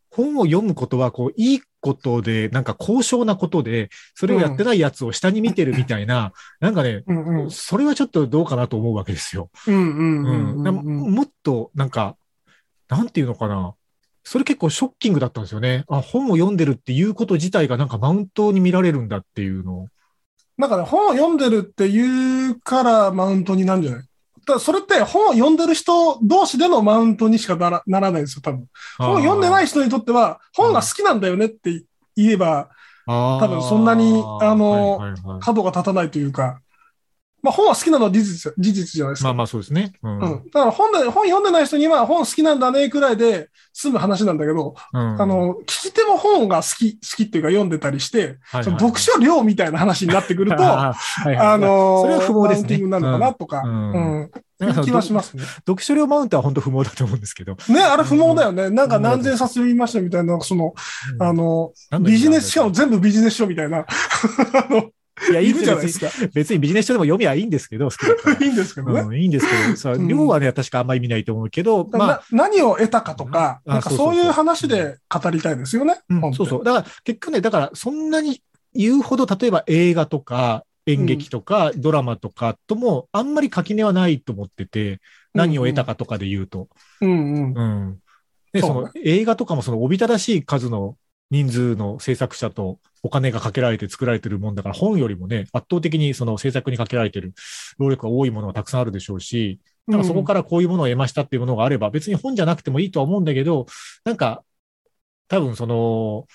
[0.09, 6.31] 本を読むことは、こう、いいことで、なんか高尚なことで、それをやってないやつを下に見てるみたいな、
[6.61, 7.43] なんかね、うん。
[7.43, 7.51] うん。
[7.51, 9.49] それはちょっとどうかなと思うわけですよ。
[9.67, 12.15] もっと、なんか、
[12.87, 13.73] なんていうのかな。
[14.27, 15.85] それ結構ショッキングだったんですよね。
[15.87, 19.87] あ、本を読んでるっていうこと自体がなんかマウントに見られるんだっていうのを。
[20.57, 24.03] なんかね、本を読んでるっていうからマウントになるんじゃない？
[24.47, 28.67] だそれって本を読んでる人同士でのマウントにしかならならないんですよ、多分。
[28.97, 31.83] 本を読んでないい人にとっては、本が好きなんだよねって
[32.15, 32.69] 言えば、
[33.05, 36.61] 多多分そんなにあの角が立たないというか、
[37.45, 39.27] まあ本は好きなのは事実、事実じゃないですか。
[39.27, 39.93] まあまあそうですね。
[40.01, 40.19] うん。
[40.19, 40.45] うん。
[40.45, 55.43] だから本で、本読んでない人には本好きなんだねくらいで済む話なんだけど、うんあ、の、聞き手も本が好き、好きっていうか読んでたりして、はいはいその読書量みたいな話になってくると、あ あはいはいのー、それは不毛ですねマウンティンなるのかなとか、ううんうん気はしますね。
[55.43, 57.57] 読書量マウントは本当不毛だと思うんですけど。
[57.67, 58.69] ね、あれ不毛だよね。
[58.69, 60.73] なんか何千冊読みましたみたいな、その、
[61.19, 63.85] あの、ビジネス、しかも全部ビジネス書みたいな、 あ
[64.69, 64.91] の、
[65.29, 66.07] いや、いいじゃないですか。
[66.33, 67.89] 別にビジネス書でも読みはいいんですけど、
[68.41, 69.01] いいんですけどね。
[69.01, 75.99] うん、いいんですけど、さ、うん量はね、確かあんまり見ないと思うけど、まあ、な何を得たかとか、うんなんかあそういう話で語りたいですよね。
[76.33, 76.63] そうそう。
[76.63, 78.41] だから、結局ね、だから、そんなに
[78.73, 84.99] 言うほど、例えば映画とか、演劇とか、ドラマとかとも、あんまり垣根はないと思ってて、
[85.33, 86.67] 何を得たかとかで言うと。
[87.01, 87.53] うんうん。
[87.53, 87.99] うん。
[88.53, 90.95] で、そうその映画とかもそのおびただしい数の
[91.31, 97.33] 人数の制作者とお金がかけられて作られてるもんだから、本よりもね、圧倒的にその制作にかけられてる
[97.77, 103.65] 労力が多いものがたくさんあるでしょうし、なんかそこからこういうものを得ましたっていうものがあれば、別に本じゃなくてもいいとは思うんだけど、
[104.03, 104.43] なんか、
[105.27, 106.27] 多分その、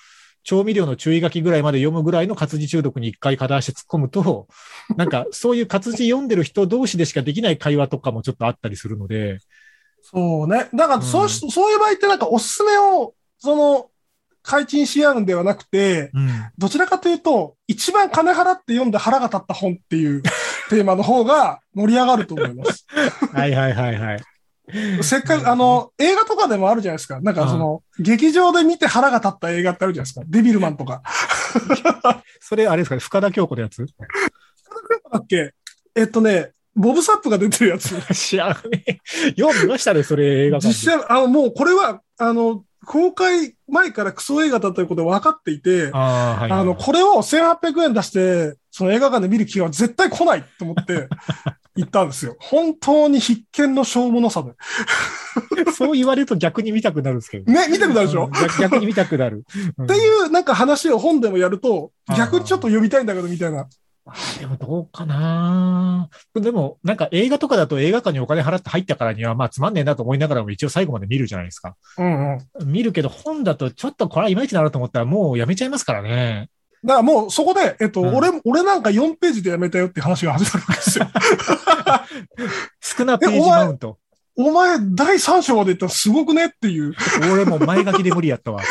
[0.42, 4.48] 調味料の注意書きぐらいまで読むぐらいの活字中毒に一回片足突っ込むと、
[4.96, 9.38] なんかそういう活字読んでる人同士でしかできない会話とかもちょっとあったりするので、
[10.02, 10.68] そうね。
[10.74, 13.89] だから、そうし、そういう場合ってなんかおすすめを、その、
[14.42, 16.28] 開陳し合うんではなくて、うん。
[16.58, 20.22] どちらかというと、一番金払って読んで腹が立った本っていう
[20.70, 22.86] テーマの方が盛り上がると思います。
[23.32, 24.22] はいはいはいはい。
[25.02, 27.20] せっかく、あの、映画とかでもあるじゃないですか。
[27.20, 30.24] なんかその、劇場で見て腹が立った映画ってあるじゃないですか。
[30.28, 31.02] デビルマンとか。
[32.40, 33.84] それあれですかね、深田恭子のやつ？
[35.12, 35.52] だっけ？
[35.96, 37.94] えっとね、ボブサップが出てるやつ。
[38.14, 38.98] 知らねえ。
[39.36, 46.60] よう見ましたね、それ映画実際、あの、もうこれは、あの、公開前からクソ映画だということで分かっていて、ああ、はい、はい。
[46.60, 51.08] あの、これを1800円出して、その映画館で見る気が絶対来ないと思って
[51.76, 52.36] 行ったんですよ。
[52.40, 54.52] 本当に必見のしょうものさで。
[55.72, 57.52] そう言われると逆に見たくなるんですけど。
[57.52, 59.44] ね、見たくなるでしょ、うん逆逆に見たくなる。
[59.82, 63.66] っ っていうなんか話を本でもやると逆にちょっと読みたいんだけどみたいな。
[64.38, 71.76] でもどうかなでも、なんか映画とかだと映画館にお金払って入ったからには、まあつまんねえなと思いながらも一応最後まで見るじゃないですか。
[71.98, 72.40] うんうん。
[72.66, 76.48] 見るけど本だとちょっとこれはいまいちだなと思ったらもうやめちゃいますからね。
[76.82, 81.10] だからもうそこで、えっと、うん俺、俺なんか4ページでやめたよって話が始まるわけですよ。
[82.80, 83.98] 少なページマウント。
[84.36, 86.94] お前、第3章まで行ったらすごくねっていう、
[87.32, 88.62] 俺もう前書きで無理やったわ。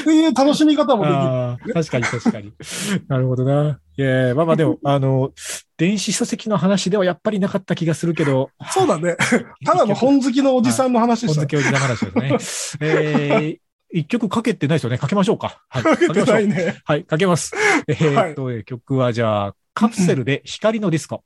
[0.00, 1.18] っていう楽しみ方もできる。
[1.18, 2.52] ああ、確かに確かに。
[3.08, 3.78] なるほどな。
[3.96, 5.32] いやまあまあでも、あの、
[5.76, 9.16] 電子書籍の話ではやっぱりなかった気がするけど、そうだね。
[9.64, 11.40] ただの本好きのおじさんの話でした。
[11.40, 12.86] 本好きおじさん話ですね。
[12.88, 13.58] えー
[13.90, 14.98] 一曲かけてないですよね。
[14.98, 15.62] かけましょうか。
[15.70, 15.82] はい。
[15.82, 16.76] かけてないね。
[16.84, 17.52] はい、かけます。
[17.88, 21.24] えーっと、えー曲はじゃあ、カプセルで光のディスコ。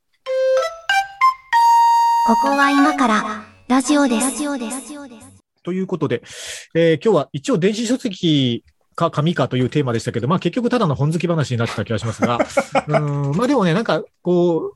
[2.25, 4.31] ここは今からラジオです。
[4.31, 5.32] ラジオです。
[5.63, 6.21] ということで、
[6.75, 8.63] えー今日は一応電子書籍
[8.95, 14.75] か紙かというテーマでしたけど、まあ結局ただの本好き話になってた気がしますが、 うーんまあでもね、なんかこ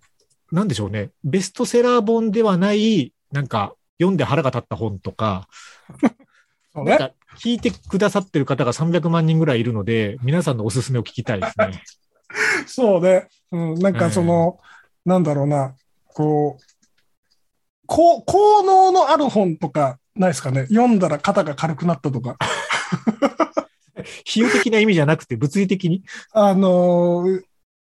[0.51, 5.47] う、なんでしょうね、ベストセラー本ではない、なんか読んで腹が立った本とか。
[6.73, 11.83] なんか聞いてくださってる方が300万人ぐらいいるので、皆さんのおすすめを聞きたいですね。
[12.67, 13.27] そうね。
[13.51, 14.59] うん、なんかその、
[15.05, 15.75] なんだろうな、
[16.05, 16.63] こう、
[17.87, 20.67] こう、効能のある本とかないですかね。
[20.67, 22.37] 読んだら肩が軽くなったとか。
[23.97, 26.03] 費用的な意味じゃなくて物理的に？
[26.33, 27.41] あのー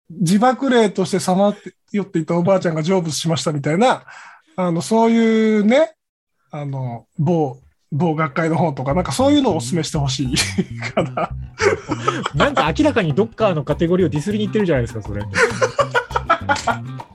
[0.10, 4.04] 自爆霊としてさまってよっていたおばあちゃんが成仏しましたみたいな、
[4.56, 5.96] あの、そういうね、
[6.52, 7.58] あの、某、
[7.92, 10.36] 某学会の本とか、なんかそういうのをお勧めしてほしい
[10.94, 11.30] かな。
[12.36, 15.24] なんか明らかにどっかのカテゴリーをディスりに行ってるじゃないですか、それ。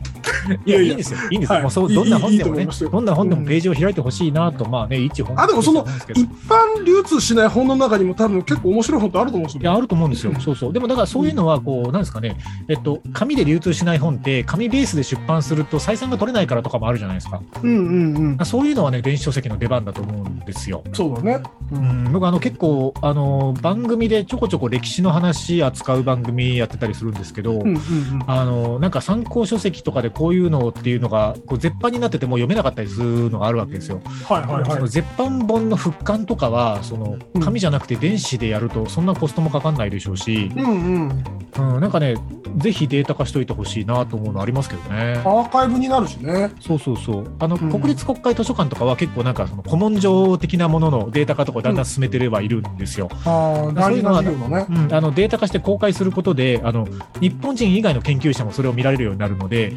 [0.66, 1.18] いや、いいんですよ。
[1.30, 1.56] いいんですよ。
[1.56, 5.38] はいもうどんな本でもねどんな本でもページを開いてほしいなと、まあね、一本。
[5.40, 9.60] あでもその一般流通しない本の中にも多分結構面白い本ってあると思うんですよ。
[9.62, 10.32] いや、あると思うんですよ。
[10.40, 10.72] そうそう。
[10.72, 12.36] でもだからそういうのは、こう、なんですかね、
[12.68, 17.40] えっと、紙で流通しない本って、紙ベースで出版すると採算が取れないからとかもあるじゃないですか。
[17.62, 18.44] うんうんうん。
[18.44, 20.82] そういうのはね、電子書籍の出番だと思うんですよ。
[20.92, 21.42] そうだね。
[21.72, 27.80] ううんん、僕あの結構あの番組でちょこちょこ歴史の話扱う番組やってたりするんですけど、うんうんうん。
[28.26, 34.00] あのなんか参考書籍とかでこういうのっていうのがこう絶版になってても読めなかったりするのがあるわけですよ。
[34.24, 34.88] はいはいそのはい。
[34.88, 41.24] 絶版本の復刊とかはそのうん紙じゃなくて電子でやるとそんなコストもかかんないでしょうし、うんうん。
[41.58, 42.16] うん、なんかね
[42.56, 45.20] ぜひデータ化しといてほしいなと思うのありますけどね。
[45.24, 46.50] アーカイブになるしね。
[46.60, 47.32] そうそうそう。
[47.38, 53.08] あの、うん国立国会図書館とかは結構なんかその古文書的なもののデータ化とかをだんだん進めてればいるんですよ。
[53.24, 54.66] ああ、大事な授業のね。
[54.68, 56.88] うん、あのデータ化して公開することであの
[57.20, 59.74] 日本人以外の研究者もそれを見られるようになるので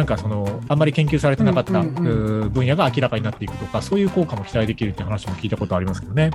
[0.00, 6.30] なんかそのあんまり研究されてなかった、分野が明らかになっていくとかそういう効果も期待できるって話も聞いたことありますけどね。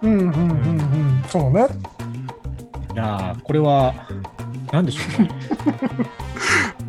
[0.00, 1.24] うんうんうんうん。
[1.28, 1.66] そうね。
[2.94, 3.92] いやーこれは
[4.72, 5.30] 何でしょうね。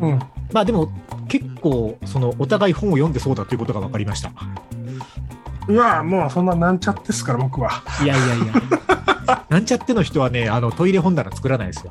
[0.00, 0.18] うん。
[0.50, 0.90] まあでも
[1.28, 4.32] 結構そのお互い本を読んでそうだということが分かりました。
[5.68, 7.82] いや、もうそんななんちゃってっすから、僕は。
[8.02, 9.44] いやいやいや。
[9.50, 11.90] なんちゃっての人はねあのトイレ本棚作らないですよ。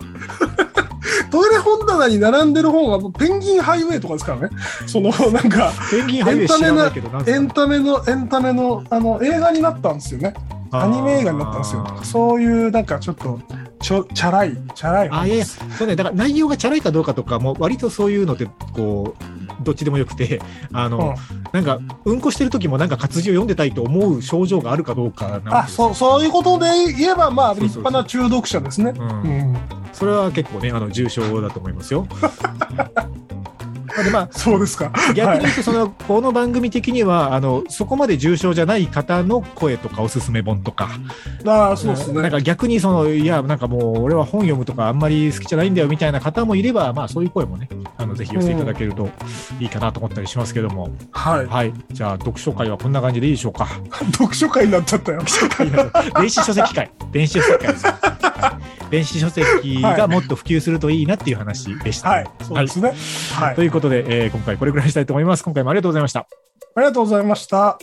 [1.63, 4.49] 本棚に並んでる本はペンギンハイウェイとかですからね。
[4.85, 7.37] その、なんか、ペンギンハイウェイ知らないけどなんすか？
[7.37, 10.33] エンタメの、エンタメの、あの、映画になったんですよね。
[10.71, 11.85] アニメ映画になったんですよ。
[12.03, 13.39] そういう、なんかちょっと、
[13.79, 19.23] ちょ、チャラい、チャラい本あいやいや、そうね、だから内容がチャラいかどうかとかも、割とそういうのって、こう、
[19.63, 20.41] どっちでもよくて、
[20.73, 21.15] あの、
[21.51, 28.93] なんか、うんこしてる時もなんか活字を読んでたいと思う症状があるかどうかあ、そう、そういうことで言えば、まあ、立派な中毒者ですね。
[28.97, 29.21] うん。
[29.21, 29.57] うん。
[29.93, 32.07] それは結構ね、あの、重症だと思いますよ。
[34.01, 34.91] でまあ、そうですか。
[35.13, 40.89] 逆に言うと、その、この番組的には、あの、そこまで重症じゃない方の声とかおすすめ本とか、
[41.45, 42.21] ああ、そうですね。
[42.21, 49.09] なんか逆にその、いや、なんかもう、俺は本読むとかあんまり好きじゃないんだよみたいな方もいれば、まあそういう声もね、あの、ぜひ寄せていただけると
[49.59, 50.89] いいかなと思ったりしますけども。
[51.11, 51.45] はい。
[51.45, 51.73] はい。
[51.91, 53.67] じゃあ、読書会はこんな感じでいいでしょうか。
[54.13, 55.21] 読書会になっちゃったよ。
[56.19, 56.91] 電子書籍会。
[57.11, 57.85] 電子書籍会です。
[58.93, 62.09] 電子書籍がもっと普及するといいなっていう話でした。
[62.09, 62.29] はい。
[62.43, 62.93] そうですね。
[63.33, 63.55] はい。
[63.55, 65.43] ということで、えー今回これぐらいにしたいと思います。
[65.43, 66.27] 今回もありがとうございました。
[66.75, 67.77] ありがとうございました。